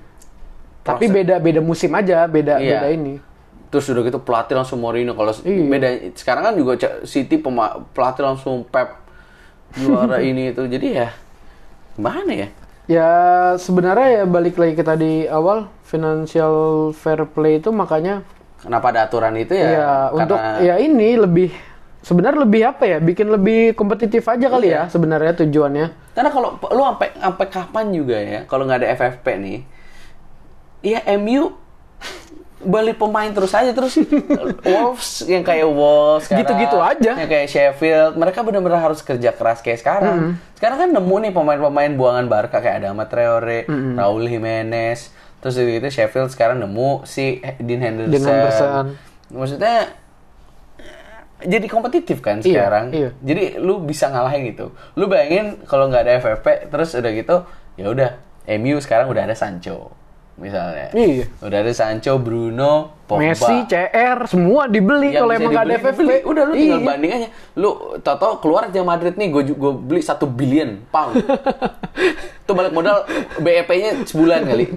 [0.84, 2.84] Tapi beda beda musim aja, beda Iya.
[2.84, 3.14] beda ini.
[3.70, 5.14] Terus udah gitu pelatih langsung Mourinho.
[5.14, 5.64] Kalau Iya.
[5.66, 6.74] beda sekarang kan juga
[7.04, 7.40] City
[7.94, 9.00] pelatih langsung Pep
[9.74, 10.66] juara ini itu.
[10.66, 11.10] Jadi ya
[11.96, 12.48] gimana ya?
[12.84, 13.10] Ya
[13.56, 16.54] sebenarnya ya balik lagi ke tadi awal financial
[16.92, 18.28] fair play itu makanya
[18.60, 19.68] Kenapa ada aturan itu ya?
[19.70, 21.52] ya, untuk karena ya ini lebih
[22.00, 22.98] sebenarnya lebih apa ya?
[23.00, 24.88] Bikin lebih kompetitif aja kali Iya.
[24.88, 25.88] ya sebenarnya tujuannya.
[26.14, 29.60] Karena kalau lu sampai sampai kapan juga ya, kalau nggak ada FFP nih,
[30.82, 31.58] ya MU
[32.64, 34.00] beli pemain terus aja terus
[34.68, 37.12] Wolves yang kayak Wolves Gitu-gitu aja.
[37.20, 41.92] yang kayak Sheffield mereka benar-benar harus kerja keras kayak sekarang sekarang kan nemu nih pemain-pemain
[41.92, 45.12] buangan Barca kayak Adama Traore, Raul Jimenez
[45.44, 48.96] terus itu itu Sheffield sekarang nemu si Dean Henderson, Dean Henderson.
[49.28, 49.92] maksudnya
[51.46, 52.86] jadi kompetitif kan Iya, sekarang.
[52.90, 53.10] iya.
[53.18, 54.72] Jadi lu bisa ngalahin gitu.
[54.94, 57.36] Lu bayangin kalau nggak ada FFP terus udah gitu,
[57.74, 58.10] ya udah
[58.54, 59.92] MU sekarang udah ada Sancho
[60.34, 60.90] misalnya.
[60.92, 61.30] Iya.
[61.40, 63.22] Udah ada Sancho, Bruno, Pogba.
[63.24, 65.94] Messi, CR semua dibeli kalau emang nggak ada FFP.
[65.96, 66.18] dibeli.
[66.24, 66.88] Udah lu tinggal Iya.
[66.88, 67.28] banding aja.
[67.54, 71.22] Lu toto keluar aja Madrid nih, gue gue beli satu billion pound.
[72.46, 73.06] Tuh balik modal
[73.38, 74.74] BEP-nya sebulan kali.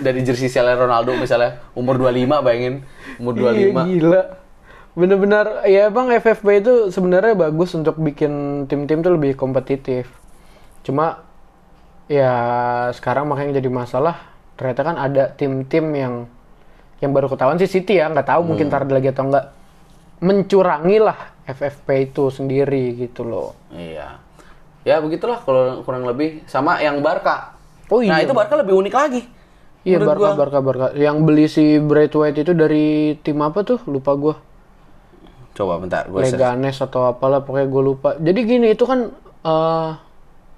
[0.00, 2.74] Dari jersey Sele Ronaldo misalnya umur 25 bayangin
[3.16, 3.54] umur 25.
[3.54, 4.22] Iya gila.
[4.94, 10.06] Bener-bener ya bang FFP itu sebenarnya bagus untuk bikin tim-tim tuh lebih kompetitif.
[10.86, 11.26] Cuma
[12.06, 12.30] ya
[12.94, 14.22] sekarang makanya jadi masalah
[14.54, 16.14] ternyata kan ada tim-tim yang
[17.02, 18.74] yang baru ketahuan sih City ya nggak tahu mungkin Hmm.
[18.78, 19.50] tar lagi atau enggak
[20.22, 23.52] mencurangi lah FFP itu sendiri gitu loh.
[23.74, 24.22] Iya.
[24.86, 27.56] Ya begitulah kalau kurang lebih sama yang Barca.
[27.90, 28.14] Oh iya.
[28.14, 29.22] Nah, itu Barca lebih unik lagi.
[29.84, 30.30] Iya Barca gua.
[30.38, 34.36] Barca Barca yang beli si Braithwaite itu dari tim apa tuh lupa gua.
[35.54, 36.34] Coba bentar, gue search.
[36.34, 38.10] Leganes atau apalah pokoknya gue lupa.
[38.18, 39.14] Jadi gini itu kan
[39.44, 39.90] eh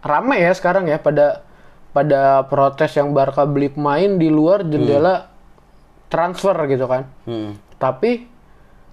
[0.01, 1.45] rame ya sekarang ya pada
[1.93, 5.29] pada protes yang Barca beli pemain di luar jendela
[6.09, 7.09] transfer gitu kan.
[7.25, 7.57] Hmm.
[7.77, 8.25] Tapi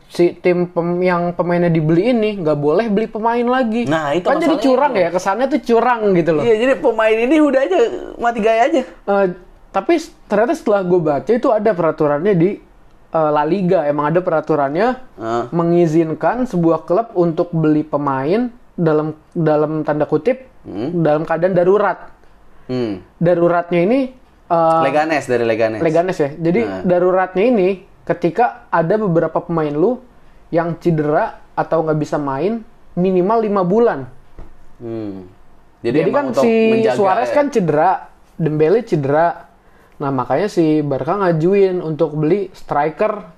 [0.08, 3.90] si tim pem- yang pemainnya dibeli ini nggak boleh beli pemain lagi.
[3.90, 5.04] Nah, itu kan jadi curang itu.
[5.04, 6.44] ya kesannya tuh curang gitu loh.
[6.46, 7.78] Iya, jadi pemain ini udah aja
[8.22, 8.82] mati gaya aja.
[8.86, 9.26] Eh,
[9.74, 9.98] tapi
[10.30, 12.50] ternyata setelah gue baca itu ada peraturannya di
[13.14, 15.44] eh, La Liga emang ada peraturannya Heeh.
[15.54, 20.50] mengizinkan sebuah klub untuk beli pemain dalam dalam tanda kutip
[20.96, 22.10] dalam keadaan darurat.
[22.66, 23.04] Hmm.
[23.22, 24.00] Daruratnya ini
[24.50, 25.80] eh, Leganes dari Leganes.
[25.80, 26.30] Leganes ya.
[26.34, 26.82] Jadi Nah.
[26.82, 27.70] daruratnya ini
[28.04, 30.00] ketika ada beberapa pemain lu
[30.52, 32.62] yang cedera atau nggak bisa main
[32.94, 34.00] minimal lima bulan.
[34.78, 35.26] Hmm.
[35.84, 37.36] Jadi, emang kan si Suarez ya.
[37.36, 37.92] kan cedera,
[38.40, 39.52] Dembele cedera.
[40.02, 43.30] Nah makanya si Barca ngajuin untuk beli striker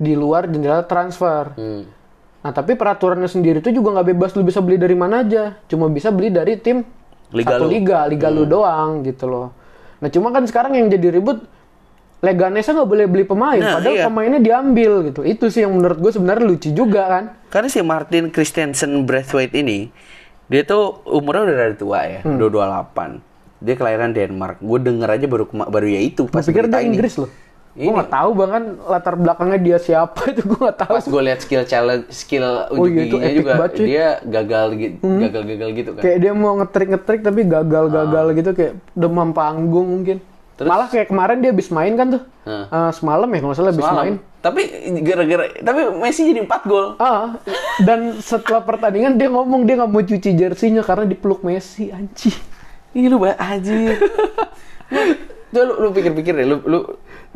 [0.00, 1.52] di luar jendela transfer.
[1.56, 1.84] Hmm.
[2.40, 5.60] Nah tapi peraturannya sendiri itu juga nggak bebas lu bisa beli dari mana aja.
[5.68, 6.80] Cuma bisa beli dari tim
[7.30, 7.70] Liga satu lu.
[7.70, 7.74] Hmm.
[7.76, 9.48] liga, liga lu doang gitu loh.
[10.00, 11.44] Nah cuma kan sekarang yang jadi ribut
[12.20, 14.04] Leganesnya nggak boleh beli pemain, Nah, padahal iya.
[14.04, 15.24] pemainnya diambil gitu.
[15.24, 17.24] Itu sih yang menurut gue sebenarnya lucu juga kan.
[17.48, 19.88] Karena si Martin Christensen Braithwaite ini
[20.50, 22.36] Dia tuh umurnya udah dari tua ya, Hmm.
[22.36, 23.24] 228.
[23.60, 24.58] Dia kelahiran Denmark.
[24.58, 26.92] Gue denger aja baru baru ya itu Gue pas pikir dia ini.
[26.92, 27.30] Inggris loh.
[27.70, 27.94] Gue Ini.
[27.94, 30.92] nggak tahu bahkan latar belakangnya dia siapa itu gue nggak tahu.
[30.92, 33.72] Pas gue lihat skill challenge, skill unjuk Oh iya, giginya juga banget.
[33.72, 33.86] Hmm.
[33.86, 36.02] dia gagal gitu, gagal-gagal gitu kan.
[36.02, 38.34] Kayak dia mau ngetrik-ngetrik tapi gagal-gagal Ah.
[38.34, 40.18] gitu kayak demam panggung mungkin.
[40.60, 42.22] Malah kayak kemarin dia habis main kan tuh.
[42.42, 42.64] Heeh.
[42.66, 44.14] Eh, semalam ya kalau salah habis main.
[44.40, 44.60] Tapi
[45.00, 46.86] gara-gara tapi Messi jadi 4 gol.
[46.98, 47.38] Ah,
[47.78, 52.34] dan setelah pertandingan dia ngomong dia nggak mau cuci jersinya karena dipeluk Messi anjing.
[52.96, 53.98] Ih lu ba anjir.
[55.54, 56.78] Tuh lu, lu pikir-pikir deh, lu, lu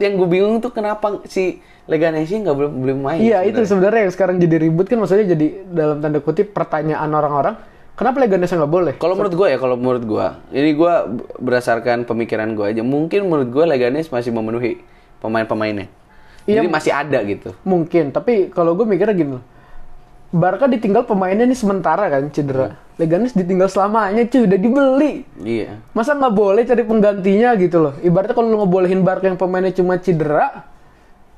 [0.02, 3.20] yang gue bingung tuh kenapa si Leganesi nggak boleh boleh main.
[3.20, 4.08] Iya itu sebenarnya.
[4.08, 7.54] yang sekarang jadi ribut kan maksudnya jadi dalam tanda kutip pertanyaan orang-orang
[7.94, 8.94] kenapa Leganesnya nggak boleh?
[8.98, 10.92] Kalau menurut gue ya, kalau menurut gue, ini gue
[11.38, 14.82] berdasarkan pemikiran gue aja, mungkin menurut gue Leganes masih memenuhi
[15.22, 15.86] pemain-pemainnya.
[16.44, 16.60] Iya.
[16.60, 17.56] Jadi masih ada gitu.
[17.64, 19.44] Mungkin tapi kalau gue mikirnya gini loh.
[20.34, 22.74] Barca ditinggal pemainnya nih sementara kan cedera.
[22.94, 25.12] Leganes ditinggal selamanya cuy udah dibeli.
[25.42, 25.82] Iya.
[25.90, 27.94] Masa nggak boleh cari penggantinya gitu loh.
[27.98, 30.62] Ibaratnya kalau lu ngebolehin Barca yang pemainnya cuma cedera,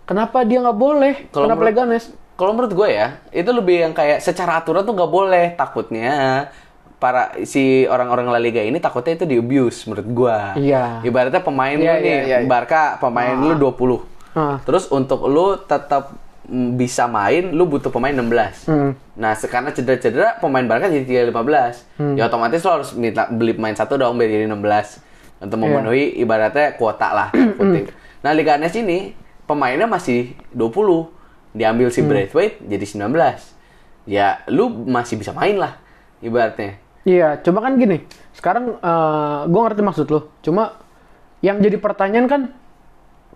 [0.04, 1.14] kenapa dia nggak boleh?
[1.32, 2.12] Kalau kenapa Leganes?
[2.36, 5.46] Kalau menurut gue ya, itu lebih yang kayak secara aturan tuh nggak boleh.
[5.56, 6.12] Takutnya
[6.96, 10.38] para si orang-orang La Liga ini takutnya itu di abuse menurut gue.
[10.60, 11.00] Iya.
[11.04, 12.48] Ibaratnya pemain Iya, lu nih, iya, iya, iya.
[12.48, 14.04] Barca pemain lu 20.
[14.36, 14.60] Ah.
[14.68, 16.12] Terus untuk lu tetap
[16.48, 18.66] bisa main, lu butuh pemain 16.
[18.66, 18.94] Hmm.
[19.14, 21.82] Nah, se- karena cedera-cedera, pemain Barca jadi tinggal 15.
[21.96, 22.14] Hmm.
[22.14, 24.54] Ya otomatis lo harus minta beli pemain satu dong biar jadi 16.
[24.54, 25.42] Iya.
[25.42, 27.28] Untuk memenuhi ibaratnya kuota lah.
[27.30, 27.90] kutip.
[28.20, 31.10] nah, Liga Anes ini pemainnya masih 20.
[31.50, 31.94] Diambil Hmm.
[31.94, 33.42] si Braithwaite jadi 19.
[34.04, 35.82] Ya, lu masih bisa main lah
[36.20, 36.78] ibaratnya.
[37.02, 38.06] Iya, cuma kan gini.
[38.30, 40.30] Sekarang eh gue ngerti maksud lo.
[40.40, 40.78] Cuma
[41.38, 42.42] yang jadi pertanyaan kan,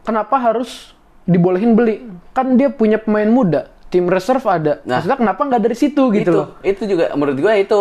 [0.01, 0.95] kenapa harus
[1.29, 2.05] dibolehin beli?
[2.31, 4.79] Kan dia punya pemain muda, tim reserve ada.
[4.87, 5.03] Nah.
[5.03, 6.49] Maksudnya kenapa nggak dari situ gitu itu, loh?
[6.63, 7.79] itu juga menurut gue itu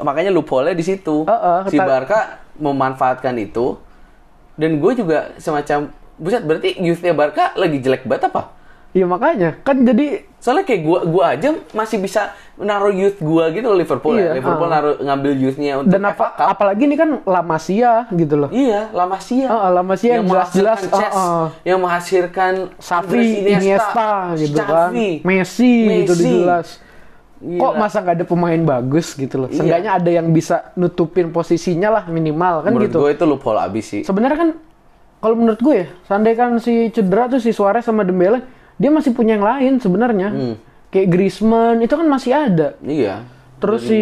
[0.00, 1.26] makanya loophole di situ.
[1.26, 2.18] Heeh, si ta- Barca
[2.58, 3.78] memanfaatkan itu
[4.58, 8.54] dan gue juga semacam buset berarti youthnya Barca lagi jelek banget apa?
[8.96, 13.66] Iya makanya, kan jadi Soalnya kayak gua gua aja masih bisa naruh youth gua gitu
[13.66, 14.30] loh Liverpool ya.
[14.30, 14.74] Iya, Liverpool ah.
[14.78, 16.46] naruh ngambil youthnya untuk dan apa Cup.
[16.54, 18.50] apalagi ini kan La Masia gitu loh.
[18.54, 19.50] Iya, La Masia.
[19.50, 21.46] Ah, ah, La Masia yang jelas-jelas, Chess, ah, ah.
[21.66, 24.90] yang menghasilkan Safi, Andres Iniesta, gitu kan.
[24.94, 25.74] Xavi, Messi,
[26.06, 26.30] gitu Messi.
[26.30, 26.66] jelas.
[27.38, 27.82] Kok Gila.
[27.82, 29.48] masa nggak ada pemain bagus gitu loh?
[29.50, 29.58] Iya.
[29.58, 32.98] Seenggaknya ada yang bisa nutupin posisinya lah minimal kan Menurut gitu.
[33.02, 34.02] gue itu loophole abis sih.
[34.06, 34.50] Sebenarnya kan
[35.18, 38.42] kalau menurut gue ya, seandainya kan si cedera tuh si Suarez sama Dembele,
[38.78, 40.28] dia masih punya yang lain sebenarnya.
[40.30, 40.56] Hmm.
[40.88, 42.78] Kayak Griezmann itu kan masih ada.
[42.80, 43.26] Iya.
[43.58, 44.00] Terus si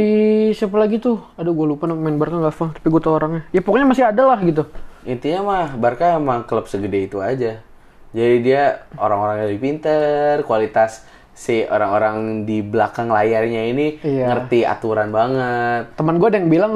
[0.53, 1.25] siapa lagi tuh?
[1.35, 3.43] Aduh gue lupa nama main Barca nggak hafal, tapi gue tau orangnya.
[3.51, 4.69] Ya pokoknya masih ada lah gitu.
[5.09, 7.65] Intinya mah Barca emang klub segede itu aja.
[8.13, 14.29] Jadi dia orang-orang lebih pinter, kualitas si orang-orang di belakang layarnya ini Iya.
[14.29, 15.93] ngerti aturan banget.
[15.97, 16.73] Teman gue ada yang bilang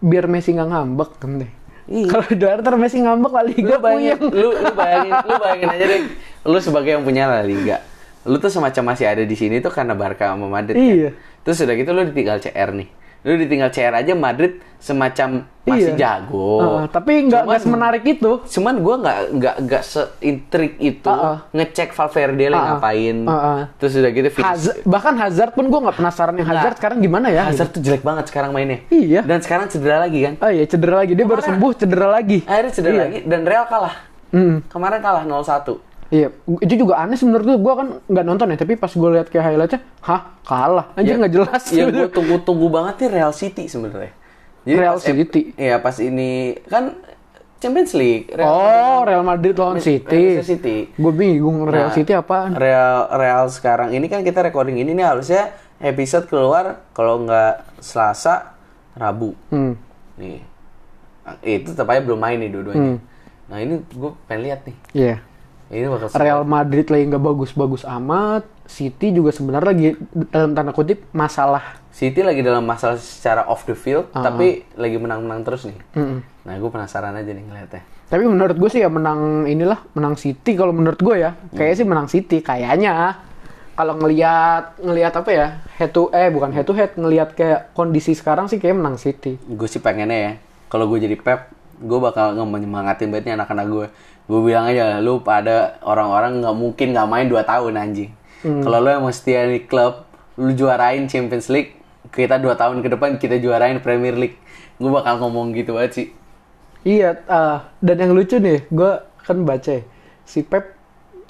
[0.00, 1.50] biar Messi nggak ngambek kan deh.
[1.86, 2.06] Iya.
[2.10, 4.34] Kalau Duarte Messi ngambek La Liga lu bayangin, puyeng.
[4.34, 6.00] lu, lu bayangin, lu bayangin aja deh,
[6.42, 7.78] lu sebagai yang punya La Liga,
[8.26, 10.74] lu tuh semacam masih ada di sini tuh karena Barca sama Madrid.
[10.74, 10.82] kan?
[10.82, 11.10] Iya.
[11.46, 12.88] Terus udah gitu lu ditinggal CR nih,
[13.26, 16.22] lu ditinggal CR aja Madrid semacam masih Iya.
[16.22, 16.62] jago.
[16.62, 18.38] Heeh, tapi nggak nggak semenarik itu.
[18.46, 21.36] Cuman gue nggak nggak nggak seintrik itu Heeh.
[21.52, 22.68] ngecek Valverde lagi Heeh.
[22.70, 23.16] ngapain.
[23.26, 23.60] Heeh.
[23.76, 24.46] Terus udah gitu finish.
[24.46, 27.42] Hazard, bahkan Hazard pun gue nggak penasaran yang Hazard sekarang gimana ya.
[27.44, 28.78] Hazard tuh jelek banget sekarang mainnya.
[28.88, 29.20] Iya.
[29.20, 30.34] Dan sekarang cedera lagi kan.
[30.38, 32.38] Oh iya cedera lagi dia baru Kemarin- sembuh cedera lagi.
[32.46, 33.02] Akhirnya cedera Iya.
[33.02, 33.94] lagi dan Real kalah.
[34.30, 34.56] Hmm.
[34.66, 35.82] Kemarin kalah 0-1.
[36.06, 36.30] Iya,
[36.62, 37.58] itu juga aneh sih menurut gue.
[37.58, 41.34] Gue kan nggak nonton ya, tapi pas gue lihat kayak highlightnya, hah kalah, anjir nggak
[41.34, 41.62] jelas.
[41.70, 44.14] Ya gue tunggu-tunggu banget nih Real City sebenarnya.
[44.66, 45.54] Real pas- City?
[45.54, 46.94] Iya pas ini kan
[47.56, 48.30] Champions League.
[48.30, 50.38] Real oh, Real Madrid lawan City.
[50.38, 50.78] Manchester City.
[50.94, 52.54] Gue bingung Real Nah, City apaan?
[52.54, 58.54] Real Real sekarang ini kan kita recording ini nih harusnya episode keluar kalau nggak Selasa,
[58.94, 59.34] Rabu.
[59.50, 59.74] Hmm.
[60.18, 60.42] Nih.
[61.42, 62.82] Itu tetap aja belum main nih dua-duanya.
[62.94, 62.98] Hmm.
[63.46, 64.76] Nah ini gue pengen lihat nih.
[64.92, 65.16] Iya.
[65.18, 65.35] Ini
[65.68, 65.98] seru.
[66.16, 68.46] Real Madrid lagi nggak bagus-bagus amat.
[68.66, 69.86] City juga sebenarnya lagi
[70.28, 71.78] dalam tanda kutip masalah.
[71.90, 74.20] City lagi dalam masalah secara off the field, Ah.
[74.22, 75.78] tapi lagi menang-menang terus nih.
[75.94, 76.18] Mm-mm.
[76.44, 77.82] Nah gue penasaran aja nih ngeliatnya.
[78.06, 81.86] Tapi menurut gue sih ya menang inilah menang City kalau menurut gue ya kayaknya sih
[81.86, 83.18] menang City kayaknya
[83.74, 88.14] kalau ngelihat ngelihat apa ya head to eh bukan head to head ngelihat kayak kondisi
[88.14, 89.34] sekarang sih kayak menang City.
[89.36, 90.32] gue sih pengennya ya
[90.66, 93.86] kalau gue jadi pep gue bakal ngemenyemangatin banget nih anak-anak gue
[94.26, 98.10] gue bilang aja lu pada orang-orang nggak mungkin nggak main 2 tahun anjing
[98.62, 101.78] kalau lu emang setia di klub lu juarain Champions League
[102.12, 104.38] kita dua tahun ke depan kita juarain Premier League
[104.78, 106.08] gue bakal ngomong gitu banget sih
[106.86, 108.92] Iya, eh, dan yang lucu nih, gue
[109.26, 109.82] kan baca ya,
[110.22, 110.78] si Pep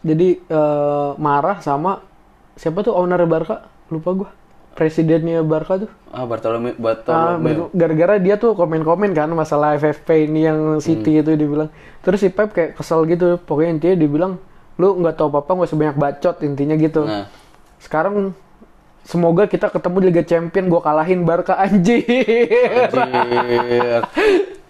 [0.04, 2.04] jadi eh, marah sama
[2.60, 3.64] siapa tuh owner Barca?
[3.88, 4.30] Lupa gue.
[4.76, 5.90] Presidennya Barca tuh.
[6.08, 7.72] Ah, Bartolomeu, Ah, Bartolomeu.
[7.72, 11.72] gara-gara dia tuh komen-komen kan masalah FFP ini yang City itu dibilang.
[12.00, 13.36] Terus si Pep kayak kesel gitu.
[13.38, 14.32] Pokoknya intinya dibilang
[14.76, 17.02] lu nggak tahu apa-apa nggak sebanyak bacot intinya gitu.
[17.02, 17.24] Nah,
[17.76, 18.36] Sekarang
[19.02, 22.04] semoga kita ketemu di Liga Champion gua kalahin Barca anjir.
[22.92, 24.02] anjir.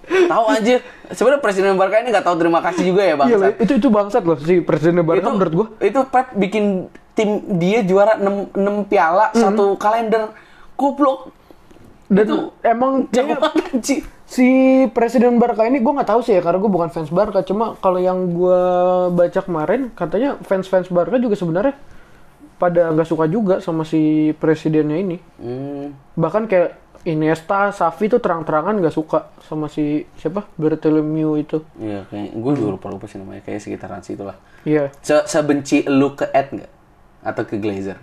[0.07, 0.79] tahu anjir.
[1.09, 3.29] Sebenarnya presiden Barca ini nggak tahu terima kasih juga ya, Bang.
[3.29, 5.67] Iya loh, itu itu bangsat loh si presiden Barca menurut gua.
[5.81, 6.87] itu Pep bikin
[7.17, 9.41] tim dia juara 6, 6 piala Hmm.
[9.43, 10.31] satu kalender.
[10.77, 11.33] Goblok.
[12.07, 14.47] Dan itu emang kayaknya banget anjir si
[14.91, 17.43] presiden Barca ini gue nggak tahu sih ya karena gue bukan fans Barca.
[17.43, 18.61] Cuma kalau yang gue
[19.11, 21.75] baca kemarin katanya fans-fans Barca juga sebenarnya
[22.57, 25.17] pada nggak suka juga sama si presidennya ini.
[25.39, 25.97] Hmm.
[26.15, 30.43] bahkan kayak Iniesta, Xavi tuh terang-terangan nggak suka sama si siapa?
[30.59, 31.63] Bartolomeu itu.
[31.79, 34.35] Iya, kayak gue juga lupa lupa sih namanya, kayak sekitaran situ lah.
[34.67, 34.91] iya.
[34.99, 36.71] Se Sebenci lu ke Ed nggak?
[37.27, 37.99] Atau ke Glazer?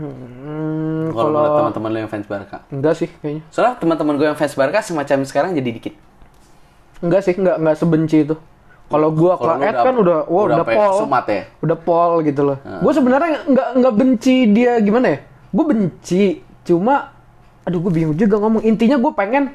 [0.00, 2.64] hmm, Kalau menurut teman-teman lu yang fans Barca.
[2.72, 5.94] enggak sih kayaknya Soalnya teman-teman gue yang fans Barca semacam sekarang jadi dikit.
[7.00, 8.36] enggak sih enggak enggak sebenci itu
[8.90, 11.42] kalau gue ke Kalau Ed kan udah wah udah, sampai pol kesumat ya.
[11.62, 12.58] udah pol gitu loh.
[12.58, 15.18] Gue sebenarnya nggak nggak benci dia gimana ya?
[15.50, 16.24] Gue benci,
[16.66, 17.14] cuma
[17.62, 18.66] aduh gue bingung juga ngomong.
[18.66, 19.54] Intinya gue pengen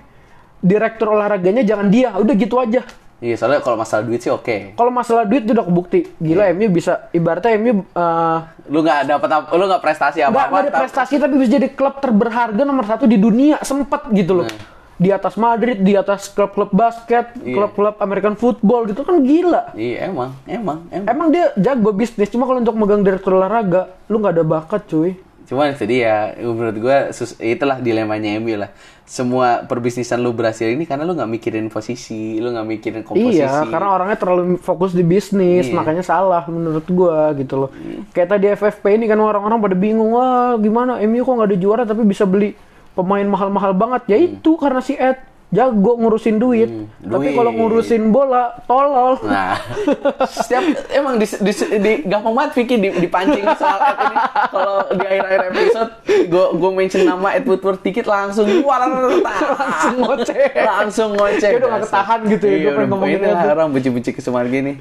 [0.63, 2.87] direktur olahraganya jangan dia, udah gitu aja.
[3.25, 4.77] Iya, soalnya kalau masalah duit sih oke.
[4.77, 6.05] Kalau masalah duit udah kebukti.
[6.21, 8.37] Gila MU bisa ibaratnya MU uh,
[8.69, 10.45] Lu nggak dapat apa, lu nggak prestasi apa-apa.
[10.45, 14.47] nggak ada prestasi tapi bisa jadi klub terberharga nomor satu di dunia sempet gitu loh.
[14.95, 17.51] Di atas Madrid, di atas klub-klub basket, Iya.
[17.51, 19.75] klub-klub American football gitu kan gila.
[19.75, 21.07] Iya, emang, emang, emang.
[21.09, 25.19] Emang dia jago bisnis, cuma kalau untuk megang direktur olahraga, lu nggak ada bakat cuy.
[25.45, 26.97] Cuman itu dia, menurut gue
[27.39, 28.73] itulah dilemanya MU lah.
[29.05, 33.45] Semua perbisnisan lu berhasil ini karena lu nggak mikirin posisi, lu nggak mikirin komposisi.
[33.45, 35.77] Iya, karena orangnya terlalu fokus di bisnis, Iya.
[35.77, 37.69] makanya salah menurut gua gitu loh.
[38.09, 41.83] Kayak tadi FFP ini kan orang-orang pada bingung, wah gimana MU kok nggak ada juara
[41.85, 42.57] tapi bisa beli
[42.97, 44.01] pemain mahal-mahal banget.
[44.09, 45.21] Ya itu karena si Ed
[45.55, 46.69] jago ngurusin duit.
[46.99, 47.37] Tapi duit.
[47.39, 49.15] kalau ngurusin bola tolol.
[49.23, 49.55] Nah,
[50.43, 54.15] setiap emang di, di, di gampang banget Vicky di, dipancing soal ini.
[54.51, 55.91] Kalau di akhir-akhir episode,
[56.27, 60.43] gue gue mention nama Ed Woodward dikit langsung keluar Langsung ngoceh.
[60.53, 61.49] langsung ngoceh.
[61.49, 63.19] Kayak udah nggak ketahan gitu ya, Iya, gua pengen ngomongin
[63.55, 64.73] orang benci-benci kesumaan gini.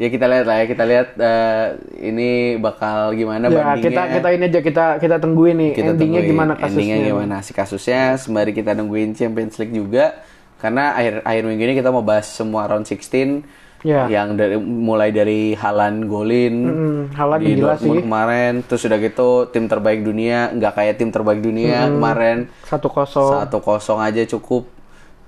[0.00, 1.64] Ya kita lihat lah ya, kita lihat eh,
[2.02, 3.84] ini bakal gimana Ya bandingnya.
[3.84, 6.72] kita kita ini aja kita kita tungguin nih kita endingnya tungguin gimana kasusnya.
[6.72, 10.24] endingnya gimana si kasusnya sembari kita nungguin Champions League juga
[10.56, 13.44] karena akhir akhir minggu ini kita mau bahas semua round 16
[13.80, 14.04] Ya.
[14.06, 18.04] yang dari mulai dari Halan golin Hmm, Haaland di gila Dortmund sih.
[18.04, 21.96] kemarin terus udah gitu tim terbaik dunia nggak kayak tim terbaik dunia Hmm.
[21.96, 23.40] kemarin Satu kosong.
[23.40, 24.68] satu kosong aja cukup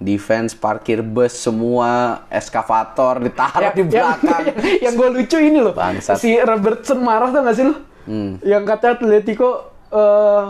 [0.02, 5.72] defense parkir bus semua eskavator ditaruh di belakang Yang, yang gue lucu ini loh.
[5.72, 6.18] Bangsat.
[6.18, 7.74] Si Robertson marah tuh gak sih lo?
[8.04, 8.42] Hmm.
[8.42, 9.50] Yang kata Atletico
[9.88, 10.46] eh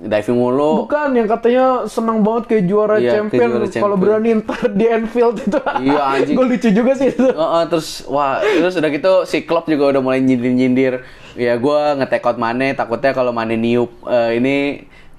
[0.00, 4.00] diving mulu bukan yang katanya senang banget kayak juara Iya, champion juara kalau champion.
[4.00, 5.58] berani ntar di Anfield itu.
[5.60, 6.36] Iya, anjing.
[6.40, 7.26] gue lucu juga sih itu.
[7.36, 11.04] Oh, oh, terus wah terus udah gitu si Klopp juga udah mulai nyindir-nyindir.
[11.36, 14.56] Ya gua nge-take out Mane takutnya kalau Mane niup eh, ini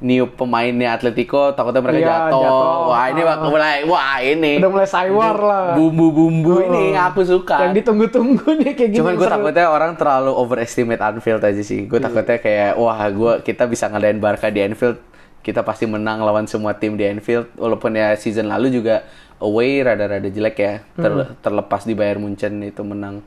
[0.02, 2.42] niup pemainnya Atletico takutnya mereka Iya, jatuh.
[2.42, 2.90] jatuh.
[2.90, 4.54] Wah, ini bakal mulai wah ini.
[4.58, 5.66] Udah mulai saywar lah.
[5.74, 6.66] Bumbu-bumbu Oh.
[6.66, 7.62] ini aku suka.
[7.62, 8.98] Yang ditunggu-tunggu nih kayak gini.
[8.98, 11.86] Cuman gue takutnya orang terlalu overestimate Anfield aja sih.
[11.86, 11.88] Iya.
[11.88, 14.98] Gue takutnya kayak wah gue kita bisa ngalahin Barca di Anfield,
[15.40, 17.54] kita pasti menang lawan semua tim di Anfield.
[17.56, 19.06] Walaupun ya season lalu juga
[19.38, 20.74] away rada-rada jelek ya.
[20.92, 21.38] Ter- Hmm.
[21.40, 23.22] Terlepas di Bayern Munchen itu menang.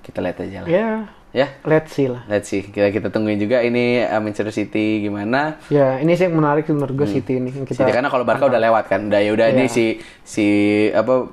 [0.00, 0.68] Kita lihat aja lah.
[0.68, 0.90] Ya,
[1.32, 2.22] Ya, let's see lah.
[2.26, 2.60] let's see.
[2.62, 5.56] Kita kita tungguin juga ini uh, Manchester City gimana.
[5.66, 7.48] Ya, ini sih yang menarik menurut gue City ini.
[7.50, 7.78] Yang kita Hmm.
[7.82, 9.00] City karena kalau Barca udah lewat kan.
[9.02, 9.66] Udah ya udah ini Iya.
[9.66, 9.84] si
[10.22, 10.46] si
[10.88, 11.32] apa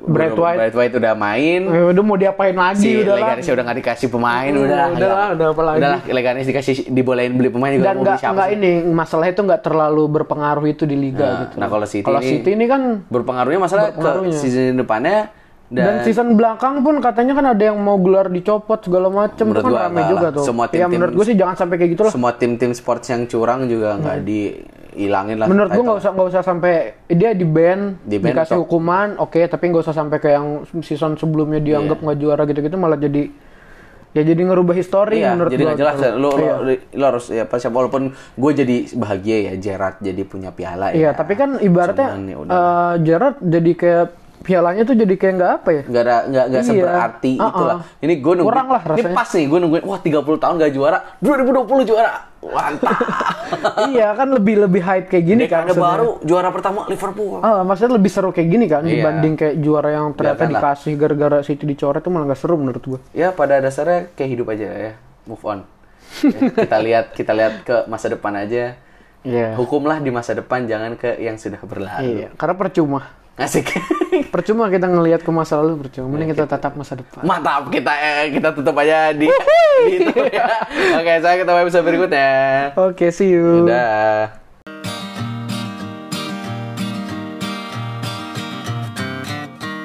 [0.00, 0.56] Bright White.
[0.56, 1.60] Bright White udah main.
[1.66, 3.26] Eh, udah mau diapain lagi si udah lah.
[3.26, 5.76] Leganesnya udah nggak dikasih pemain Hmm, udah udah lah, udah apa lagi.
[5.76, 8.54] udah lah Leganes dikasih dibolehin beli pemain juga Dan mau beli siapa sih?
[8.54, 11.54] ini masalah itu nggak terlalu berpengaruh itu di liga Nah, gitu.
[11.56, 14.32] nah, kalau City kalau ini- City ini kan berpengaruhnya masalah ke Berpengaruhnya.
[14.32, 15.18] season depannya
[15.70, 19.60] dan, dan, season belakang pun katanya kan ada yang mau gelar dicopot segala macem itu
[19.60, 20.34] kan rame juga lah.
[20.34, 20.44] tuh.
[20.44, 22.12] Semua ya tim-tim- menurut gue sih jangan sampai kayak gitu lah.
[22.12, 25.52] semua tim-tim sports yang curang juga nggak dihilangin lah Hmm.
[25.52, 26.74] Menurut gue nggak usah nggak usah sampai
[27.08, 28.60] dia di ban, Di-ban dikasih top.
[28.60, 30.48] hukuman, oke, tapi nggak usah sampai kayak yang
[30.80, 32.04] season sebelumnya dianggap Iya.
[32.04, 33.30] nggak juara gitu-gitu malah jadi
[34.10, 36.10] ya jadi ngerubah histori Iya, menurut jadi gua jelas ya.
[36.12, 36.54] Lu, lu, Iya.
[36.90, 41.10] lu harus ya pas walaupun gue jadi bahagia ya Gerard jadi punya piala Iya, ya.
[41.14, 42.50] tapi kan ibaratnya Cuman ya udah.
[42.50, 44.06] eh, Gerrard jadi kayak
[44.40, 45.82] pialanya tuh jadi kayak nggak apa ya?
[45.84, 46.68] nggak ada nggak nggak Iya.
[46.70, 47.50] seberarti Uh-uh.
[47.50, 49.14] itulah ini gue nungguin Kurang lah ini rasanya.
[49.14, 52.10] pas nih gue nungguin wah 30 tahun gak juara 2020 juara
[52.40, 52.96] mantap
[53.90, 55.64] iya kan lebih lebih hype kayak gini kan.
[55.64, 55.76] Sebenarnya.
[55.76, 58.92] baru juara pertama Liverpool Ah, maksudnya lebih seru kayak gini kan Iya.
[58.96, 62.82] dibanding kayak juara yang ternyata Biarkan dikasih gara-gara City dicoret tuh malah nggak seru menurut
[62.82, 63.00] gua.
[63.12, 64.92] ya pada dasarnya kayak hidup aja ya
[65.24, 65.62] move on
[66.22, 68.74] Ya, kita lihat kita lihat ke masa depan aja
[69.20, 69.52] Iya.
[69.52, 72.24] Hukumlah di masa depan, jangan ke yang sudah berlalu.
[72.24, 73.19] Iya, karena percuma.
[73.40, 73.72] Asik.
[74.34, 76.12] Percuma kita ngelihat ke masa lalu percuma.
[76.12, 77.24] Mending kita tatap masa depan.
[77.24, 79.26] Mantap, kita eh, kita tutup aja di,
[79.88, 80.46] di itu ya.
[81.00, 82.30] Oke, saya ketemu episode berikutnya.
[82.76, 83.64] Oke, see you.
[83.64, 84.39] Udah.